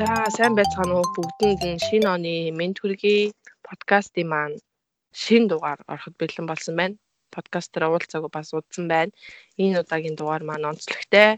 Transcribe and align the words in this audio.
За 0.00 0.32
сайн 0.32 0.54
байцгаана 0.56 0.94
уу 0.96 1.12
бүгдэнд 1.12 1.60
нь 1.76 1.82
шинэ 1.86 2.08
оны 2.16 2.34
мэд 2.58 2.80
хүргэе 2.80 3.36
подкастын 3.68 4.26
маань 4.32 4.56
шинэ 5.22 5.52
дугаар 5.52 5.80
ороход 5.92 6.14
бэлэн 6.16 6.46
болсон 6.48 6.74
байна. 6.80 6.96
Подкастер 7.36 7.84
уулзаагүй 7.84 8.32
бас 8.32 8.48
удсан 8.56 8.88
байна. 8.88 9.12
Энэ 9.60 9.84
удаагийн 9.84 10.16
дугаар 10.16 10.40
маань 10.48 10.68
онцлогтой. 10.72 11.36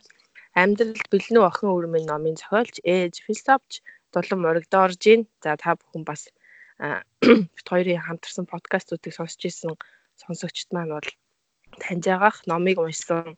Амьдралд 0.62 1.06
бэлэнүү 1.10 1.42
охин 1.50 1.74
өрмөн 1.74 2.06
номын 2.06 2.38
зохиолч 2.38 2.78
ээж 2.86 3.26
философч 3.26 3.82
Дулан 4.14 4.40
Моригдорж 4.46 5.02
байна. 5.10 5.26
За 5.42 5.58
та 5.58 5.74
бүхэн 5.74 6.06
бас 6.06 6.30
бит 7.18 7.66
хоёрын 7.72 7.98
хамтарсан 8.06 8.46
подкастуудыг 8.46 9.10
сонсч 9.10 9.42
ирсэн 9.42 9.74
сонсогчд 10.22 10.70
маань 10.70 10.94
бол 10.94 11.08
таньж 11.82 12.04
байгаах 12.06 12.46
номыг 12.46 12.78
уншсан 12.78 13.34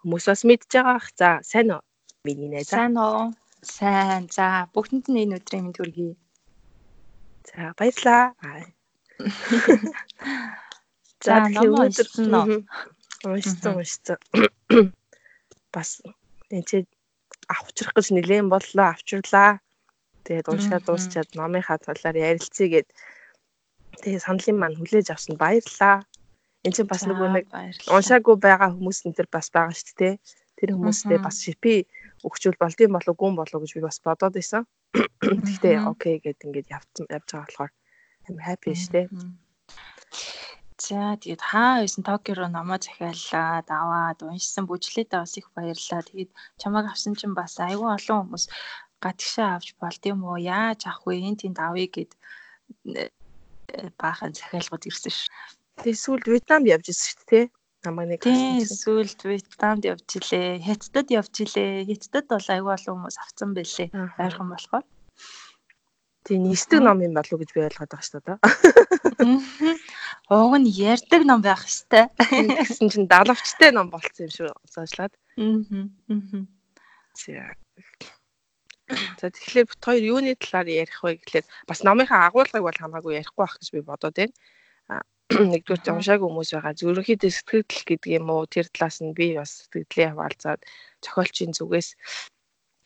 хүмүүс 0.00 0.24
бас 0.32 0.40
мэдж 0.48 0.72
байгаах. 0.72 1.12
За 1.20 1.44
сайн 1.44 1.76
уу? 1.76 1.84
Миний 2.24 2.48
найз. 2.48 2.72
Сайн 2.72 2.96
уу? 2.96 3.36
Сайн. 3.62 4.26
За 4.26 4.66
бүгдэнд 4.74 5.06
нь 5.08 5.22
энэ 5.22 5.36
өдрийн 5.38 5.64
мэнд 5.64 5.78
хүргэе. 5.78 6.14
За 7.46 7.70
баярлаа. 7.78 8.34
За 11.24 11.46
ном 11.46 11.78
уншсан 11.78 12.26
нөө. 12.34 12.66
Уншсан 13.22 13.78
уншсан. 13.78 14.18
Бас 15.74 16.02
энэ 16.50 16.90
авчрах 17.54 17.94
гэж 17.94 18.06
нэлээд 18.10 18.50
боллоо 18.50 18.86
авчрлаа. 18.90 19.62
Тэгээд 20.26 20.50
уншаад 20.50 20.82
дуусчаад 20.86 21.30
номынхаа 21.38 21.78
талаар 21.78 22.18
ярилцъя 22.18 22.68
гэд 22.70 22.88
тэгээд 24.02 24.26
саналын 24.26 24.58
маань 24.58 24.78
хүлээж 24.78 25.14
авсан 25.14 25.38
баярлаа. 25.38 26.02
Энд 26.66 26.74
чинь 26.74 26.90
бас 26.90 27.02
нөгөө 27.06 27.28
нэг 27.34 27.46
уншаагүй 27.90 28.36
байгаа 28.38 28.70
хүмүүс 28.74 29.06
энэ 29.06 29.16
төр 29.18 29.28
бас 29.34 29.46
байгаа 29.54 29.74
шүү 29.74 29.94
дээ. 29.98 30.14
Тэр 30.58 30.70
хүмүүстэй 30.74 31.18
бас 31.18 31.42
шипи 31.42 31.86
өгчүүл 32.26 32.60
болдсон 32.60 32.92
болов 32.96 33.14
гүн 33.18 33.34
болов 33.38 33.60
гэж 33.62 33.72
би 33.76 33.82
бас 33.86 33.98
бодоод 34.06 34.34
байсан. 34.36 34.62
Гэхдээ 35.22 35.76
окей 35.92 36.16
гэд 36.24 36.44
ингээд 36.46 36.72
явцсан 36.76 37.06
явж 37.10 37.28
байгаа 37.30 37.46
болохоор 37.46 37.72
I'm 38.28 38.38
happy 38.38 38.72
дээ. 38.94 39.06
За 40.82 41.14
тэгээд 41.20 41.42
хаа 41.50 41.82
байсан 41.82 42.02
Токио 42.02 42.34
руу 42.34 42.50
номоо 42.50 42.78
захиаллаа, 42.82 43.62
даваад 43.72 44.18
уншсан 44.26 44.64
бүжлээдээ 44.66 45.20
бас 45.22 45.34
их 45.38 45.48
баярлаа. 45.54 46.02
Тэгээд 46.08 46.30
чамайг 46.60 46.86
авсан 46.90 47.14
чинь 47.18 47.38
бас 47.38 47.54
айгүй 47.62 47.90
олон 47.96 48.18
хүмүүс 48.18 48.44
гадагшаа 49.02 49.48
авч 49.56 49.68
болд 49.82 50.02
юм 50.12 50.20
уу? 50.26 50.38
Яаж 50.38 50.80
авах 50.90 51.06
вэ? 51.06 51.22
Энд 51.28 51.38
тэнд 51.42 51.58
авъя 51.62 51.86
гэд 51.86 52.12
э, 52.98 53.10
баахан 54.00 54.34
захиалгууд 54.34 54.88
ирсэн 54.90 55.12
ш. 55.14 55.20
Тэгээ 55.82 56.02
сүүлд 56.02 56.26
Вьетнамд 56.30 56.70
явж 56.74 56.86
ирсэн 56.90 57.08
шүү 57.14 57.26
дээ. 57.30 57.44
Намайг 57.82 58.08
нэг 58.14 58.20
тийм 58.22 58.62
сүүлд 58.62 59.26
Вьетнамд 59.26 59.82
явж 59.90 60.06
илээ. 60.14 60.62
Хятадд 60.62 61.08
явж 61.10 61.34
илээ. 61.42 61.82
Хятадд 61.90 62.30
бол 62.30 62.48
аюул 62.54 62.74
олон 62.78 62.94
хүмүүс 62.94 63.18
авсан 63.18 63.50
байлээ. 63.58 63.90
Байрхан 64.18 64.48
болохоор. 64.54 64.86
Тийм 66.22 66.46
нисдэг 66.46 66.78
ном 66.78 67.02
юм 67.02 67.18
болов 67.18 67.34
уу 67.34 67.42
гэж 67.42 67.50
би 67.50 67.66
ойлгоод 67.66 67.90
байгаа 67.90 68.06
шүү 68.06 68.22
дээ. 68.22 68.38
Уг 70.30 70.54
нь 70.62 70.70
ярддаг 70.70 71.22
ном 71.26 71.42
байх 71.42 71.66
хэвээр. 71.66 72.14
Тэгсэн 72.62 72.88
чинь 72.94 73.10
далавчтай 73.10 73.74
ном 73.74 73.90
болцсон 73.90 74.30
юм 74.30 74.32
шүү 74.32 74.54
заашлаад. 74.70 75.12
Аа. 77.34 77.50
За 79.18 79.26
тэгэхээр 79.34 79.66
бит 79.66 79.82
хоёр 79.82 80.02
юуны 80.14 80.38
талаар 80.38 80.68
ярих 80.70 81.02
вэ 81.02 81.18
гэхлээр 81.18 81.46
бас 81.66 81.82
номынхаа 81.82 82.30
агуулгыг 82.30 82.62
бол 82.62 82.78
хамаагүй 82.78 83.18
ярихгүй 83.18 83.42
байх 83.42 83.58
гэж 83.58 83.68
би 83.74 83.80
бодоод 83.82 84.14
байна. 84.14 84.34
Нэгдүгээр 85.52 85.96
уншаагүй 85.96 86.28
хүмүүс 86.28 86.50
байгаа. 86.52 86.76
Зөвхөн 86.76 87.18
сэтгэл 87.32 87.88
гэдэг 87.88 88.10
юм 88.18 88.28
уу 88.28 88.44
тэр 88.44 88.66
талаас 88.68 88.98
нь 89.00 89.16
би 89.16 89.36
бас 89.38 89.68
сэтгэлээ 89.70 90.12
хаваалцаад 90.12 90.60
зохиолчийн 91.04 91.52
зүгээс 91.56 91.88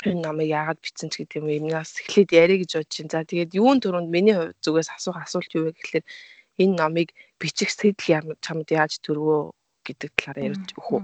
энэ 0.07 0.23
номыг 0.23 0.49
яагаад 0.53 0.79
бичсэн 0.85 1.09
ч 1.11 1.25
гэдэг 1.25 1.41
юм 1.41 1.49
юмнаас 1.49 1.91
эхлээд 2.01 2.31
яриа 2.37 2.61
гэж 2.61 2.71
бодож 2.77 2.93
чинь. 2.93 3.11
За 3.11 3.25
тэгээд 3.25 3.57
юун 3.57 3.79
төрөнд 3.81 4.13
миний 4.13 4.37
хувьд 4.37 4.59
зүгээс 4.63 4.89
асуух 4.95 5.19
асуулт 5.19 5.51
юу 5.57 5.65
вэ 5.67 5.73
гэхлээр 5.75 6.05
энэ 6.63 6.75
номыг 6.77 7.09
бичих 7.41 7.71
сэтгэл 7.73 8.37
чамд 8.45 8.69
яаж 8.71 8.93
төрвөө 9.03 9.41
гэдэг 9.87 10.11
талаар 10.17 10.39
ярьж 10.53 10.69
өгөх 10.77 10.89
үү. 10.97 11.03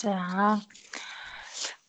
За 0.00 0.60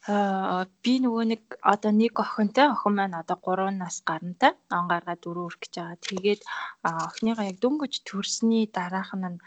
би 0.01 0.93
нөгөө 0.97 1.23
нэг 1.29 1.41
одоо 1.61 1.91
нэг 1.93 2.17
охинтой 2.17 2.73
охин 2.73 2.93
маань 2.97 3.19
одоо 3.21 3.37
3 3.37 3.69
нас 3.77 4.01
гарантай 4.01 4.57
он 4.73 4.89
гаргаа 4.89 5.13
4 5.13 5.45
өрөх 5.45 5.61
гэж 5.61 5.73
байгаа. 5.77 5.97
Тэгээд 6.01 6.41
охиныгаа 6.81 7.45
яг 7.53 7.57
дөнгөж 7.61 7.93
төрсний 8.09 8.65
дараах 8.65 9.13
нь 9.13 9.37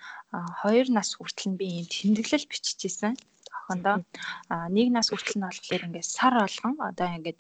2 0.63 0.95
нас 0.95 1.19
хүртэл 1.19 1.51
нь 1.51 1.59
би 1.59 1.67
ийм 1.83 1.87
тэмдэглэл 1.91 2.47
биччихсэн 2.47 3.19
охиндоо. 3.59 3.97
Аа 4.53 4.71
нэг 4.71 4.89
нас 4.95 5.11
хүртэл 5.11 5.43
нь 5.43 5.47
болохоор 5.47 5.87
ингээд 5.91 6.07
сар 6.07 6.35
болгон 6.39 6.75
одоо 6.79 7.09
ингээд 7.19 7.39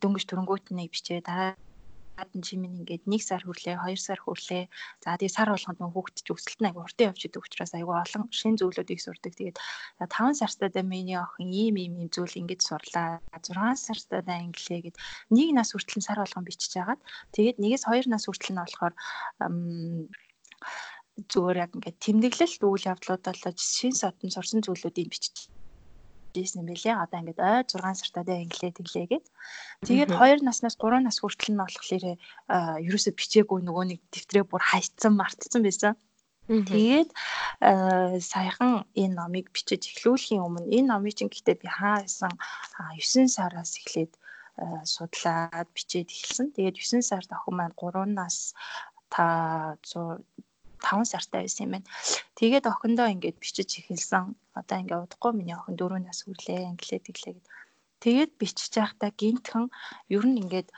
дөнгөж 0.00 0.24
төрөнгүүт 0.28 0.76
нэг 0.76 0.92
бичээ 0.92 1.24
дараа 1.24 1.56
гадна 2.14 2.42
чимэн 2.46 2.78
ингээд 2.80 3.04
1 3.10 3.18
сар 3.28 3.42
хүрлээ 3.42 3.76
2 3.82 3.98
сар 3.98 4.20
хүрлээ. 4.22 4.64
За 5.02 5.18
тэгээ 5.18 5.36
сар 5.36 5.48
болгонд 5.50 5.78
нөх 5.82 5.92
хүүхэд 5.94 6.16
ч 6.22 6.28
өсөлт 6.30 6.60
нь 6.62 6.68
айгу 6.70 6.80
уртын 6.86 7.10
явж 7.10 7.20
идэг 7.26 7.42
учраас 7.42 7.72
айгу 7.74 7.92
олон 7.94 8.22
шин 8.30 8.54
зүйлүүдийг 8.58 9.00
сурдаг. 9.02 9.32
Тэгээд 9.34 9.58
5 9.98 10.40
сартай 10.40 10.68
да 10.70 10.82
миний 10.86 11.18
охин 11.18 11.50
ийм 11.50 11.74
ийм 11.82 11.94
ийм 11.98 12.10
зүйл 12.14 12.38
ингэж 12.40 12.60
сурлаа. 12.62 13.18
6 13.34 13.50
сартай 13.86 14.20
да 14.22 14.38
инглээ 14.38 14.80
гэд. 14.94 14.96
Нэг 15.34 15.48
нас 15.58 15.74
хүртэл 15.74 16.06
сар 16.06 16.18
болгон 16.22 16.46
бичиж 16.46 16.72
агаад 16.78 17.00
тэгээд 17.34 17.58
нэгээс 17.58 17.84
2 17.90 18.06
нас 18.10 18.24
хүртэл 18.30 18.54
нь 18.54 18.62
болохоор 18.62 18.94
зүгээр 21.30 21.56
яг 21.64 21.70
ингээд 21.74 21.98
тэмдэглэлт 22.02 22.62
үйл 22.62 22.90
явдлуудаа 22.90 23.34
л 23.34 23.58
шин 23.58 23.94
содон 23.94 24.30
сурсан 24.34 24.60
зүйлүүдийг 24.66 25.08
бичиж 25.10 25.53
хийсэн 26.34 26.62
юм 26.62 26.68
билээ. 26.70 26.94
Одоо 26.98 27.18
ингээд 27.20 27.40
ой 27.40 27.62
6 27.66 28.00
сартаа 28.00 28.24
дэ 28.26 28.42
инглээ 28.44 28.72
тэглээ 28.74 29.06
гэд. 29.12 29.26
Тэгээд 29.86 30.10
2 30.14 30.42
наснаас 30.42 30.76
3 30.80 31.06
нас 31.06 31.18
хүртэл 31.22 31.54
нь 31.54 31.60
болохоор 31.62 32.04
ерөөсө 32.86 33.10
бичээгүй 33.14 33.60
нөгөө 33.62 33.84
нэг 33.90 34.00
дэвтрээ 34.10 34.44
бүр 34.48 34.62
хайцсан 34.62 35.12
мартсан 35.14 35.62
байсан. 35.62 35.94
Тэгээд 36.44 37.10
саяхан 38.20 38.84
энэ 38.92 39.16
номыг 39.16 39.48
бичиж 39.54 39.88
эхлүүлэхийн 39.88 40.44
өмнө 40.44 40.68
энэ 40.76 40.90
номыг 40.92 41.16
чинь 41.16 41.32
гэхдээ 41.32 41.56
би 41.56 41.68
хаасан 41.72 42.32
9 43.00 43.32
сараас 43.32 43.80
эхлээд 43.80 44.12
судлаад 44.84 45.68
бичээд 45.72 46.12
эхэлсэн. 46.12 46.52
Тэгээд 46.52 46.76
9 46.76 47.00
сард 47.00 47.30
охин 47.32 47.56
маань 47.56 47.72
3 47.80 48.04
нас 48.12 48.52
та 49.08 49.78
5 50.84 51.10
сартай 51.12 51.40
байсан 51.42 51.64
юм 51.66 51.72
байна. 51.74 51.88
Тэгээд 52.38 52.64
охиндоо 52.72 53.08
ингээд 53.14 53.40
бичиж 53.42 53.70
эхэлсэн. 53.80 54.24
Одоо 54.58 54.76
ингээд 54.80 55.04
удахгүй 55.04 55.32
миний 55.34 55.56
охин 55.56 55.76
4 55.80 56.04
нас 56.04 56.18
хүрлээ, 56.22 56.68
инглээ 56.70 57.00
тэглээ 57.04 57.34
гэд. 57.34 57.48
Тэгээд 58.04 58.32
бичиж 58.36 58.72
байхдаа 58.76 59.10
гинтхэн 59.20 59.64
ер 60.12 60.24
нь 60.28 60.40
ингээд 60.42 60.68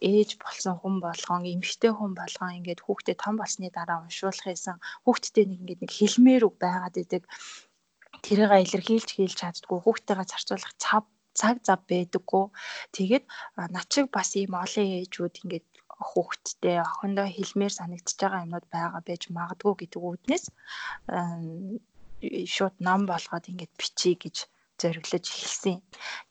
ээж 0.00 0.30
болсон 0.40 0.74
хүн 0.80 0.96
болгон, 1.04 1.44
эмэгтэй 1.52 1.92
хүн 1.92 2.12
болгон 2.16 2.56
ингээд 2.58 2.80
хүүхдээ 2.82 3.16
том 3.20 3.34
болсны 3.36 3.68
дараа 3.68 3.98
уншуулах 4.00 4.46
байсан. 4.48 4.76
Хүүхдтэй 5.04 5.44
нэг 5.46 5.60
ингээд 5.60 5.80
нэг 5.84 5.92
хэлмээр 5.92 6.42
үг 6.48 6.56
байгаад 6.56 6.96
идэг. 6.96 7.22
Тэрийг 8.24 8.52
илэрхийлж 8.56 9.10
хийлж 9.12 9.36
чаддгүй 9.36 9.78
хүүхдтэйгээ 9.84 10.26
зарцуулах 10.32 10.72
цав 10.80 11.04
цаг 11.36 11.56
зав 11.66 11.80
байдаггүй. 11.84 12.44
Тэгээд 12.96 13.24
над 13.76 13.88
шиг 13.92 14.06
бас 14.16 14.32
ийм 14.40 14.56
олон 14.56 14.86
ээжүүд 15.04 15.34
ингээд 15.44 15.66
хүүхэдтэй 16.08 16.76
охиндоо 16.84 17.26
хэлмээр 17.36 17.72
санагдчихж 17.76 18.20
байгаа 18.20 18.44
юмнууд 18.44 18.66
байгаа 18.74 19.02
байж 19.08 19.22
магадгүй 19.36 19.74
гэдэг 19.78 20.00
үүднээс 20.08 20.44
шууд 22.54 22.76
ном 22.86 23.00
болгоод 23.10 23.44
ингэж 23.50 23.70
бичиж 23.80 24.16
гэж 24.22 24.36
зориглож 24.80 25.24
эхэлсэн. 25.24 25.76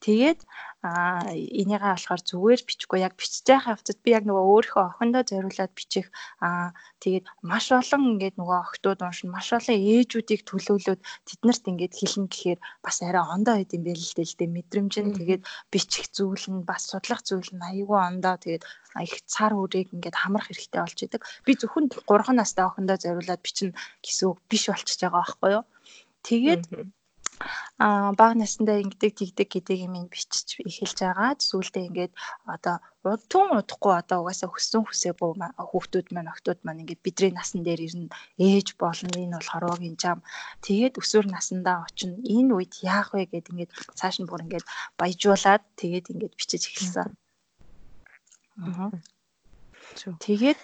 Тэгээд 0.05 0.39
а 0.85 1.25
энийгээ 1.33 1.81
болохоор 1.81 2.21
зүгээр 2.29 2.61
бичихгүй 2.61 2.99
яг 3.01 3.17
бичиж 3.17 3.41
байгаа 3.49 3.73
хавцад 3.73 3.97
би 4.05 4.09
яг 4.13 4.23
нөгөө 4.29 4.45
өөрийнхөө 4.53 4.83
охиндоо 4.85 5.23
зориулаад 5.25 5.73
бичих. 5.73 6.07
А 6.45 6.77
тэгээд 7.01 7.25
маш 7.41 7.65
олон 7.73 8.03
ингээд 8.13 8.37
нөгөө 8.37 8.57
охтууд 8.61 8.99
уншин 9.01 9.33
маш 9.33 9.49
олон 9.57 9.81
ээжүүдийг 9.81 10.41
төлөөлөөд 10.45 11.01
тэднэрт 11.25 11.63
ингээд 11.71 11.93
хэлнэ 11.97 12.29
гэхээр 12.29 12.59
бас 12.85 12.97
арай 13.01 13.25
ондоо 13.33 13.55
байд 13.57 13.73
юм 13.73 13.83
байл 13.87 14.03
л 14.05 14.13
дээ 14.13 14.27
л 14.29 14.37
дээ. 14.37 14.55
Мэдрэмж 14.57 14.93
нь 15.01 15.17
тэгээд 15.17 15.43
бичих 15.73 16.05
зүйл 16.13 16.45
нь 16.53 16.61
бас 16.69 16.81
судлах 16.85 17.21
зүйл 17.25 17.49
нь 17.49 17.65
аюулгүй 17.65 18.01
ондоо. 18.05 18.35
Тэгээд 18.37 18.63
их 19.01 19.13
цар 19.25 19.57
үрийг 19.57 19.89
ингээд 19.89 20.21
хамрах 20.21 20.53
хэрэгтэй 20.53 20.81
болж 20.85 20.99
идэг. 21.01 21.21
Би 21.49 21.51
зөвхөн 21.57 21.89
3 22.05 22.37
настай 22.37 22.65
охиндоо 22.69 22.97
зориулаад 23.01 23.41
бичнэ 23.41 23.73
гэсэн 24.05 24.25
үг 24.29 24.37
биш 24.45 24.69
болчихж 24.69 25.01
байгаа 25.01 25.21
байхгүй 25.25 25.49
юу? 25.57 25.65
Тэгээд 26.29 26.63
аа 27.85 28.09
бага 28.19 28.35
насндаа 28.39 28.77
ингэдэг 28.83 29.13
тэгдэг 29.19 29.47
гэдэг 29.51 29.77
юм 29.85 29.93
ин 29.99 30.07
бичиж 30.13 30.47
эхэлж 30.69 30.97
байгаа. 31.03 31.31
Зүйлдээ 31.35 31.87
ингээд 31.89 32.13
одоо 32.53 32.75
тун 33.31 33.49
удахгүй 33.59 33.93
одоо 34.01 34.17
угаасаа 34.23 34.49
хөссөн 34.51 34.83
хүсээ 34.85 35.13
бөө 35.19 35.31
хүүхдүүд 35.69 36.07
маань 36.15 36.31
октод 36.33 36.59
маань 36.63 36.81
ингээд 36.83 37.05
бидний 37.05 37.33
насан 37.35 37.61
дээр 37.63 37.81
ирнэ 37.87 38.13
ээж 38.47 38.67
болно 38.81 39.11
энэ 39.23 39.35
бол 39.37 39.51
хорвогийн 39.51 39.97
зам 40.03 40.19
тэгээд 40.65 40.99
өсвөр 41.01 41.25
насандаа 41.29 41.77
очино 41.87 42.15
энэ 42.35 42.51
үед 42.55 42.73
яах 42.95 43.09
вэ 43.13 43.27
гэд 43.31 43.51
ингээд 43.51 43.71
цааш 43.99 44.15
нь 44.19 44.29
бүр 44.29 44.45
ингээд 44.45 44.65
баяжуулаад 44.99 45.63
тэгээд 45.81 46.11
ингээд 46.11 46.37
бичиж 46.39 46.63
эхэлсэн. 46.69 47.09
Аа. 48.63 48.91
Тэгээд 50.25 50.61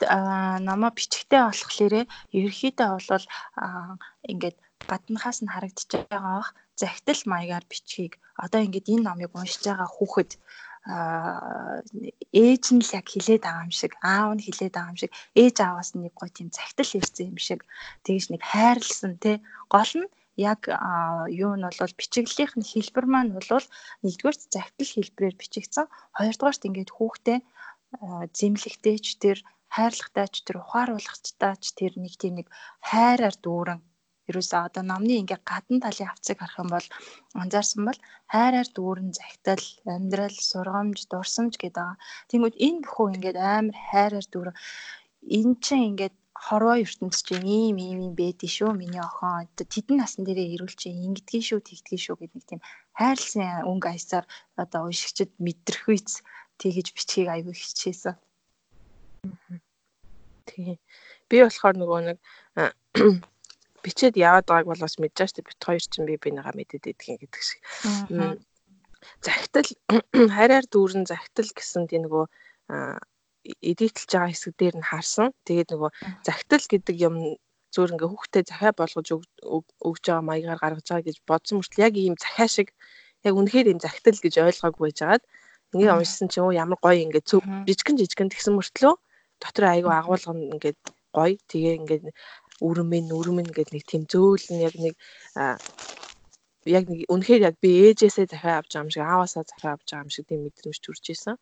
намаа 0.67 0.91
бичгтээ 0.97 1.41
болохлээрээ 1.45 2.05
ерөөхдөө 2.37 2.89
бол 3.09 3.25
ингээд 4.31 4.57
гаднахаас 4.89 5.39
нь 5.41 5.53
харагдаж 5.53 5.89
байгаа 6.11 6.35
бах. 6.39 6.51
Захидал 6.81 7.21
маягаар 7.31 7.65
бичгийг 7.69 8.13
одоо 8.43 8.61
ингээд 8.65 8.91
энэ 8.93 9.05
номыг 9.05 9.31
уншиж 9.37 9.61
байгаа 9.65 9.89
хүүхэд 9.91 10.31
ээж 12.33 12.63
нь 12.73 12.81
л 12.81 12.95
яг 12.99 13.05
хилээд 13.13 13.43
байгаа 13.45 13.65
юм 13.69 13.73
шиг 13.79 13.93
аав 14.01 14.29
нь 14.33 14.45
хилээд 14.45 14.73
байгаа 14.73 14.93
юм 14.93 14.99
шиг 15.01 15.11
ээж 15.41 15.55
ааваас 15.61 15.89
нэг 15.93 16.13
гой 16.17 16.29
тийм 16.33 16.49
цагтл 16.49 16.97
ирсэн 16.97 17.29
юм 17.31 17.37
шиг. 17.37 17.61
Тэгэж 18.05 18.25
нэг 18.33 18.41
хайрлсан 18.51 19.13
тий 19.21 19.37
гол 19.69 19.93
нь 20.01 20.09
яг 20.41 20.61
юу 21.29 21.53
нь 21.53 21.65
бол 21.79 21.99
бичиглэлийнх 21.99 22.55
нь 22.57 22.69
хэлбэр 22.71 23.05
маань 23.13 23.31
бол 23.37 23.65
нэгдүгээрт 24.01 24.41
загтал 24.55 24.91
хэлбэрээр 24.93 25.35
бичигдсэн. 25.37 25.85
Хоёрдугаарт 26.17 26.65
ингээд 26.65 26.91
хүүхдээ 26.97 27.39
зэмлэгтэйч 28.37 29.05
тэр 29.23 29.37
хайрлагтайч 29.75 30.33
тэр 30.45 30.57
ухааруулагчтайч 30.63 31.63
тэр 31.77 31.93
нэг 32.03 32.13
тийм 32.21 32.33
нэг 32.41 32.47
хайраар 32.89 33.35
дүүрэн 33.43 33.79
ерөөсөө 34.31 34.61
одоо 34.67 34.83
номны 34.87 35.13
ингээ 35.21 35.39
гадна 35.43 35.83
талын 35.85 36.11
авцыг 36.11 36.37
харах 36.39 36.61
юм 36.63 36.69
бол 36.71 36.87
анзаарсан 37.41 37.81
бол 37.87 37.99
хайраар 38.33 38.69
дүүрэн 38.71 39.11
захидал, 39.19 39.65
амьдрал, 39.95 40.37
сургамж, 40.51 40.99
дурсамж 41.11 41.53
гэдэг. 41.59 41.99
Тэнгүүд 42.31 42.55
энэ 42.65 42.83
бүхүү 42.83 43.07
ингээд 43.15 43.37
амар 43.37 43.77
хайраар 43.91 44.27
дүүрэн 44.31 44.57
эн 45.37 45.49
чинь 45.61 45.87
ингээд 45.91 46.15
хорвоо 46.45 46.75
ертөнц 46.81 47.21
чинь 47.27 47.45
ийм 47.45 47.77
ийм 47.77 47.99
ийм 48.05 48.13
байдгийг 48.17 48.53
шүү 48.57 48.71
миний 48.73 49.03
охин 49.03 49.45
тэдэн 49.53 49.97
насан 50.01 50.25
дээрээ 50.25 50.53
ирүүл 50.57 50.75
чи 50.81 50.89
ингэдгийг 50.89 51.45
шүү 51.45 51.59
тэгдгийг 51.61 52.01
шүү 52.01 52.15
гэдэг 52.17 52.35
нэг 52.35 52.45
тийм 52.49 52.61
хайрлсан 52.97 53.69
өнгө 53.69 53.87
аясаар 53.93 54.25
одоо 54.57 54.81
уншигчд 54.89 55.31
мэдрэх 55.45 55.85
үйц 55.85 56.11
тэгэж 56.61 56.87
бичгийг 56.97 57.29
аягүй 57.29 57.53
хичээсэн. 57.53 58.15
Тэгээ. 60.49 60.77
Би 61.29 61.35
болохоор 61.45 61.75
нөгөө 61.77 61.99
нэг 62.09 62.17
бичээд 63.85 64.15
яваад 64.17 64.45
байгааг 64.47 64.67
бол 64.69 64.83
бас 64.85 64.95
мэдэж 65.01 65.29
штэ 65.29 65.45
бит 65.45 65.59
хоёр 65.61 65.83
чинь 65.83 66.07
би 66.09 66.15
бинийгаа 66.17 66.53
мэдээд 66.55 66.89
идэх 66.91 67.07
юм 67.11 67.17
гэдэг 67.21 67.41
шиг. 67.41 67.61
Захтал 69.25 69.69
хараар 70.37 70.65
дүүрэн 70.69 71.05
захтал 71.09 71.49
гэсэн 71.49 71.89
тийм 71.89 72.05
нөгөө 72.05 72.25
эдитэлж 73.69 74.09
байгаа 74.13 74.31
хэсэг 74.31 74.53
дээр 74.57 74.75
нь 74.77 74.89
харсан. 74.89 75.33
Тэгээд 75.47 75.69
нөгөө 75.73 75.91
захтал 76.27 76.65
гэдэг 76.69 76.95
юм 77.01 77.15
зөөр 77.73 77.93
ингээ 77.95 78.11
хүүхдэд 78.11 78.45
захиа 78.51 78.71
болгож 78.77 79.07
өгж 79.87 80.03
байгаа 80.05 80.27
маягаар 80.29 80.59
гаргаж 80.61 80.87
байгаа 80.87 81.07
гэж 81.07 81.17
бодсон 81.25 81.55
мөртлөө 81.57 81.85
яг 81.87 81.95
ийм 81.97 82.15
захиа 82.19 82.47
шиг 82.51 82.69
яг 83.27 83.33
үнэхээр 83.39 83.71
ийм 83.71 83.79
захтал 83.81 84.17
гэж 84.21 84.33
ойлгоогүй 84.45 84.91
байжгаад 84.91 85.23
ингээ 85.73 85.95
уншсан 85.95 86.27
чинь 86.27 86.45
өө 86.45 86.59
ямар 86.63 86.79
гоё 86.83 86.99
ингээ 87.05 87.23
цөв 87.29 87.41
жижигэн 87.67 87.97
жижигэн 87.99 88.29
тэгсэн 88.31 88.53
мөртлөө 88.59 88.93
дотор 89.41 89.65
айгүй 89.71 89.93
агуулгын 89.95 90.39
ингээ 90.53 90.73
гоё. 91.15 91.35
Тэгээ 91.49 91.79
ингээ 91.81 91.99
үрмэн 92.67 93.07
үрмэн 93.19 93.49
гэдэг 93.49 93.73
нэг 93.73 93.85
тийм 93.89 94.03
зөөлн 94.11 94.57
яг 94.67 94.75
нэг 94.77 94.95
яг 96.65 96.85
нэг 96.89 97.09
үнэхээр 97.09 97.41
яг 97.49 97.55
би 97.63 97.69
ээжээсээ 97.89 98.29
захиа 98.29 98.61
авч 98.61 98.71
байгаа 98.73 98.85
юм 98.85 98.93
шиг 98.93 99.03
ааваасаа 99.03 99.43
захиа 99.49 99.73
авч 99.73 99.87
байгаа 99.89 100.05
юм 100.05 100.13
шиг 100.13 100.25
тийм 100.29 100.41
мэдрэмж 100.45 100.77
төрж 100.81 101.05
исэн. 101.09 101.37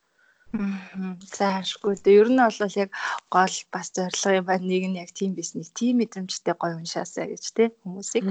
Заашгүй. 0.50 1.94
Тэгээ 2.00 2.20
ер 2.24 2.28
нь 2.32 2.40
бол 2.40 2.80
яг 2.84 2.90
гол 3.28 3.56
бас 3.70 3.86
зорилго 3.94 4.30
юм 4.40 4.46
байна. 4.48 4.64
Нэг 4.64 4.84
нь 4.88 5.00
яг 5.04 5.10
тийм 5.12 5.36
биш 5.36 5.52
нэг 5.54 5.68
тийм 5.76 6.00
мэдрэмжтэй 6.00 6.54
гоё 6.56 6.74
уншаасаа 6.80 7.28
гэж 7.28 7.44
те 7.52 7.64
хүмүүсийг. 7.84 8.24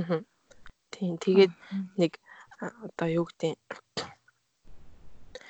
Тийм. 0.92 1.16
Тэгээд 1.22 1.54
нэг 2.02 2.12
одоо 2.60 3.08
юу 3.08 3.26
гэдэг 3.30 3.56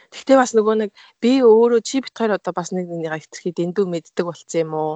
Тэгтээ 0.09 0.37
бас 0.41 0.51
нөгөө 0.57 0.75
нэг 0.81 0.91
би 1.21 1.31
өөрөө 1.45 1.81
чи 1.85 2.01
бит 2.01 2.13
хоёр 2.17 2.37
одоо 2.37 2.53
бас 2.53 2.73
нэг 2.73 2.85
нэгнийгаа 2.89 3.21
хэтэрхий 3.21 3.53
дэндүү 3.53 3.85
мэддэг 3.89 4.25
болцсон 4.25 4.61
юм 4.65 4.73
уу? 4.73 4.93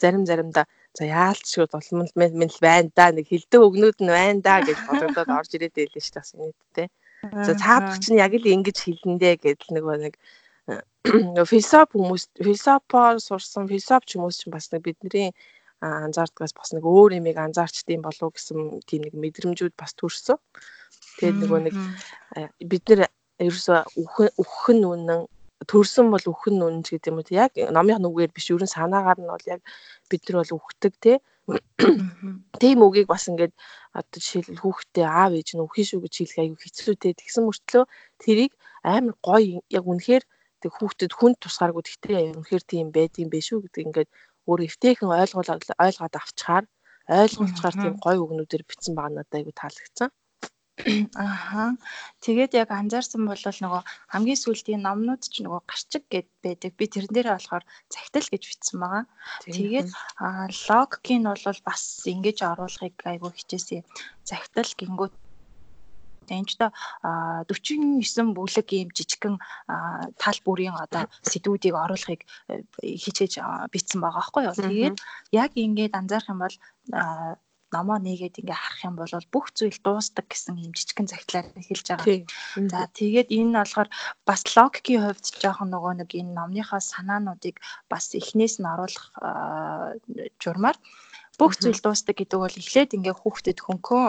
Зарим 0.00 0.24
заримдаа 0.24 0.64
за 0.94 1.04
яалч 1.04 1.44
шиг 1.50 1.70
болмол 1.74 2.12
минь 2.14 2.50
л 2.54 2.60
байна 2.62 2.90
да 2.94 3.10
нэг 3.10 3.26
хилдэг 3.28 3.60
өгнүүд 3.66 3.98
нь 4.02 4.14
байна 4.14 4.40
да 4.46 4.54
гэж 4.62 4.78
бодогдоод 4.86 5.30
орж 5.38 5.50
ирээд 5.54 5.74
байлээ 5.74 6.04
шүү 6.04 6.18
бас 6.18 6.30
нийтдээ. 6.38 6.88
За 7.46 7.52
цаадах 7.58 7.98
чинь 7.98 8.22
яг 8.22 8.32
л 8.36 8.46
ингэж 8.54 8.78
хэлнэ 8.84 9.34
гэдэл 9.42 9.74
нөгөө 9.74 9.96
нэг 10.04 10.14
философи 11.50 11.98
хүмүүс 11.98 12.24
философоор 12.46 13.18
сурсан 13.20 13.68
философч 13.68 14.14
хүмүүс 14.14 14.36
чинь 14.40 14.54
бас 14.54 14.70
нэг 14.72 14.82
бидний 14.86 15.28
анзаардгаас 15.84 16.54
бас 16.56 16.72
нэг 16.72 16.84
өөр 16.86 17.18
юмыг 17.20 17.36
анзаарчдсан 17.36 18.00
болов 18.00 18.32
гэсэн 18.32 18.80
тийм 18.88 19.04
нэг 19.04 19.14
мэдрэмжүүд 19.18 19.74
бас 19.76 19.92
төрсөн. 19.98 20.38
Тэгээд 21.18 21.38
нөгөө 21.42 21.60
нэг 21.68 21.74
бид 22.70 22.84
нэр 22.88 23.00
ерөөсө 23.42 23.74
үхэх 24.40 24.68
нь 24.72 24.86
үнэн 24.88 25.28
төрсөн 25.70 26.06
бол 26.12 26.26
үнэн 26.26 26.82
ч 26.84 26.94
гэдэг 26.94 27.10
юм 27.10 27.18
уу 27.20 27.30
яг 27.34 27.52
номын 27.76 28.02
нүгээр 28.02 28.32
биш 28.36 28.46
ерөн 28.50 28.70
санаагаар 28.70 29.18
нь 29.20 29.30
бол 29.32 29.46
яг 29.54 29.60
бид 30.10 30.22
нар 30.28 30.36
бол 30.40 30.56
үхдэг 30.58 30.94
те. 31.04 31.12
Тийм 32.60 32.78
үгийг 32.86 33.08
бас 33.10 33.28
ингээд 33.28 33.52
одоо 33.98 34.18
жишээлбэл 34.20 34.64
хүүхдээ 34.64 35.06
аав 35.06 35.32
ээж 35.36 35.48
нь 35.54 35.64
үхэх 35.64 35.86
шүү 35.88 36.00
гэж 36.04 36.14
хэлэх 36.16 36.38
аюу 36.40 36.56
хэцүү 36.56 36.94
те. 36.96 37.18
Тэгсэн 37.20 37.44
мөртлөө 37.44 37.84
тэрийг 38.22 38.52
амар 38.82 39.14
гоё 39.20 39.60
яг 39.68 39.84
үнэхээр 39.84 40.24
тэг 40.64 40.70
хүүхдэд 40.72 41.12
хүн 41.12 41.32
тусгааргүй 41.36 41.84
тэгтээ 41.84 42.32
үнэхээр 42.40 42.64
тийм 42.64 42.86
байд 42.96 43.12
юм 43.20 43.28
бэ 43.28 43.38
шүү 43.44 43.58
гэдэг 43.68 43.84
ингээд 43.84 44.10
өөр 44.48 44.60
эвтэйхэн 44.68 45.12
ойлгуулаад 45.12 45.62
ойлгоод 45.86 46.14
авчаар 46.16 46.64
ойлгуулчаар 47.20 47.74
тийм 47.76 47.94
гоё 48.00 48.18
үгнүүдээр 48.24 48.64
бичсэн 48.64 48.94
байгаа 48.96 49.12
надад 49.20 49.36
аюу 49.36 49.52
таалагдсан. 49.52 50.08
Аха. 51.14 51.78
Тэгээд 52.18 52.58
яг 52.58 52.70
анзаарсан 52.74 53.22
бол 53.30 53.38
нөгөө 53.38 53.82
хамгийн 54.10 54.42
сүүлийн 54.42 54.82
номнууд 54.82 55.22
ч 55.22 55.46
нөгөө 55.46 55.62
гарчиг 55.70 56.04
гэд 56.10 56.28
байдаг. 56.42 56.72
Би 56.74 56.84
тэрэн 56.90 57.14
дээрээ 57.14 57.34
болохоор 57.38 57.64
цагтал 57.86 58.26
гэж 58.26 58.42
бичсэн 58.42 58.78
байгаа. 58.82 59.04
Тэгээд 59.46 59.88
логикийн 60.66 61.24
бол 61.30 61.60
бас 61.62 61.82
ингэж 62.10 62.38
оруулахыг 62.42 62.96
айгүй 63.06 63.30
хичээсэн. 63.38 63.86
Цагтал 64.26 64.70
гингүүд 64.74 65.14
Энд 66.32 66.48
ч 66.48 66.56
та 66.56 66.72
49 67.04 68.32
бүлэг 68.32 68.68
ийм 68.72 68.88
жижигхэн 68.96 69.36
тал 70.16 70.38
бүрийн 70.44 70.72
одоо 70.72 71.04
сэдвүүдийг 71.20 71.76
оруулахыг 71.76 72.24
э, 72.48 72.64
хичээж 72.80 73.44
бичсэн 73.68 74.00
байгаа 74.00 74.24
байхгүй 74.24 74.42
юу. 74.48 74.56
Тэгээд 74.56 74.96
яг 75.36 75.52
ингээд 75.52 75.92
анзаарах 75.92 76.32
юм 76.32 76.40
бол 76.40 76.56
номоо 77.74 77.98
нээгээд 77.98 78.40
ингээ 78.40 78.58
харах 78.62 78.80
юм 78.88 78.94
бол 78.96 79.14
бүх 79.34 79.46
зүйл 79.58 79.78
дуустдаг 79.82 80.26
гэсэн 80.30 80.62
юм 80.64 80.72
жижигхэн 80.76 81.10
цагтлаар 81.10 81.46
хэлж 81.68 81.86
байгаа. 81.90 82.18
За 82.72 82.80
тэгээд 82.98 83.28
энэ 83.38 83.54
болохоор 83.58 83.88
бас 84.28 84.42
логикийн 84.56 85.02
хувьд 85.04 85.26
жоохон 85.42 85.68
нөгөө 85.74 85.92
нэг 86.00 86.10
энэ 86.20 86.34
номныхаа 86.38 86.80
санаануудыг 86.80 87.56
бас 87.92 88.04
эхнээс 88.18 88.54
нь 88.62 88.70
оруулах 88.72 89.06
журмаар 90.42 90.76
бүх 91.38 91.52
зүйл 91.58 91.80
дуустдаг 91.82 92.16
гэдэг 92.18 92.38
бол 92.40 92.60
эхлээд 92.60 92.94
ингээ 92.96 93.14
хүүхдэд 93.18 93.58
хөнкөө 93.62 94.04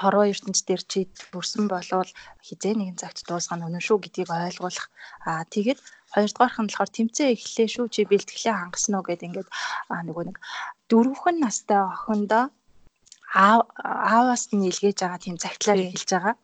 хорвоо 0.00 0.28
ертөнц 0.28 0.60
дээр 0.68 0.82
чи 0.92 1.00
бүрсэн 1.32 1.64
болвол 1.72 2.10
хизээ 2.46 2.74
нэгэн 2.76 3.00
цагт 3.00 3.24
дуусгах 3.24 3.56
нь 3.56 3.66
үнэн 3.66 3.80
шүү 3.80 3.98
гэдгийг 4.04 4.28
ойлгуулах. 4.28 4.88
Аа 5.24 5.42
тэгээд 5.48 5.80
хоёрдугаарх 6.12 6.58
нь 6.60 6.68
болохоор 6.68 6.90
тэмцээ 6.92 7.28
эхлэе 7.32 7.68
шүү 7.72 7.86
чи 7.94 8.00
бэлтгэлээ 8.10 8.54
хангасан 8.60 8.94
уу 8.96 9.04
гэдэг 9.08 9.28
ингээд 9.28 9.48
нөгөө 10.08 10.24
нэг 10.28 10.36
дөрвөн 10.90 11.36
настай 11.40 11.80
охиндоо 11.80 12.44
ааваас 13.34 14.48
нь 14.54 14.68
илгээж 14.70 15.02
байгаа 15.02 15.20
тийм 15.20 15.36
цагтлаар 15.36 15.82
эхэлж 15.82 16.10
байгаа. 16.14 16.34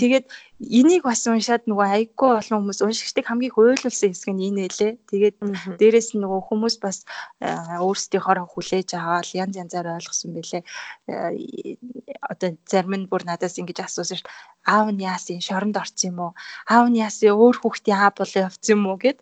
Тэгээд 0.00 0.26
энийг 0.58 1.02
бас 1.06 1.22
уншаад 1.30 1.68
нөгөө 1.68 1.86
аяггүй 1.94 2.30
олон 2.40 2.58
хүмүүс 2.64 2.80
уншигчдыг 2.82 3.26
хамгийн 3.28 3.54
хуйлуулсан 3.54 4.10
хэсэг 4.10 4.32
нь 4.34 4.46
энэ 4.50 4.66
байлээ. 4.66 4.92
Тэгээд 5.10 5.36
дээрэс 5.78 6.16
нь 6.16 6.22
нөгөө 6.24 6.40
хүмүүс 6.48 6.76
бас 6.82 7.06
өөрсдийнхоороо 7.38 8.46
хүлээж 8.50 8.88
аваад 8.98 9.30
янз 9.30 9.54
янзаар 9.62 9.94
ойлгосон 9.94 10.34
бэлээ. 10.34 10.62
Одоо 12.32 12.48
зарим 12.66 12.94
нь 12.98 13.10
бүр 13.10 13.22
надаас 13.28 13.60
ингэж 13.60 13.78
асуусан 13.84 14.18
шүү 14.18 14.26
дээ. 14.26 14.72
Аав 14.74 14.88
нь 14.90 15.04
яасан 15.04 15.44
шоронд 15.44 15.76
орсон 15.76 16.08
юм 16.10 16.18
уу? 16.24 16.32
Аав 16.66 16.86
нь 16.90 16.98
яасан 16.98 17.36
өөр 17.36 17.56
хүүхдийн 17.60 18.00
аав 18.00 18.14
болоо 18.18 18.42
явцсан 18.48 18.74
юм 18.74 18.82
уу 18.90 18.98
гэд. 18.98 19.18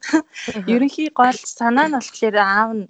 Ерөнхий 0.70 1.10
гол 1.12 1.34
санаа 1.34 1.90
нь 1.90 1.98
болохоор 1.98 2.36
аав 2.40 2.70
нь 2.78 2.84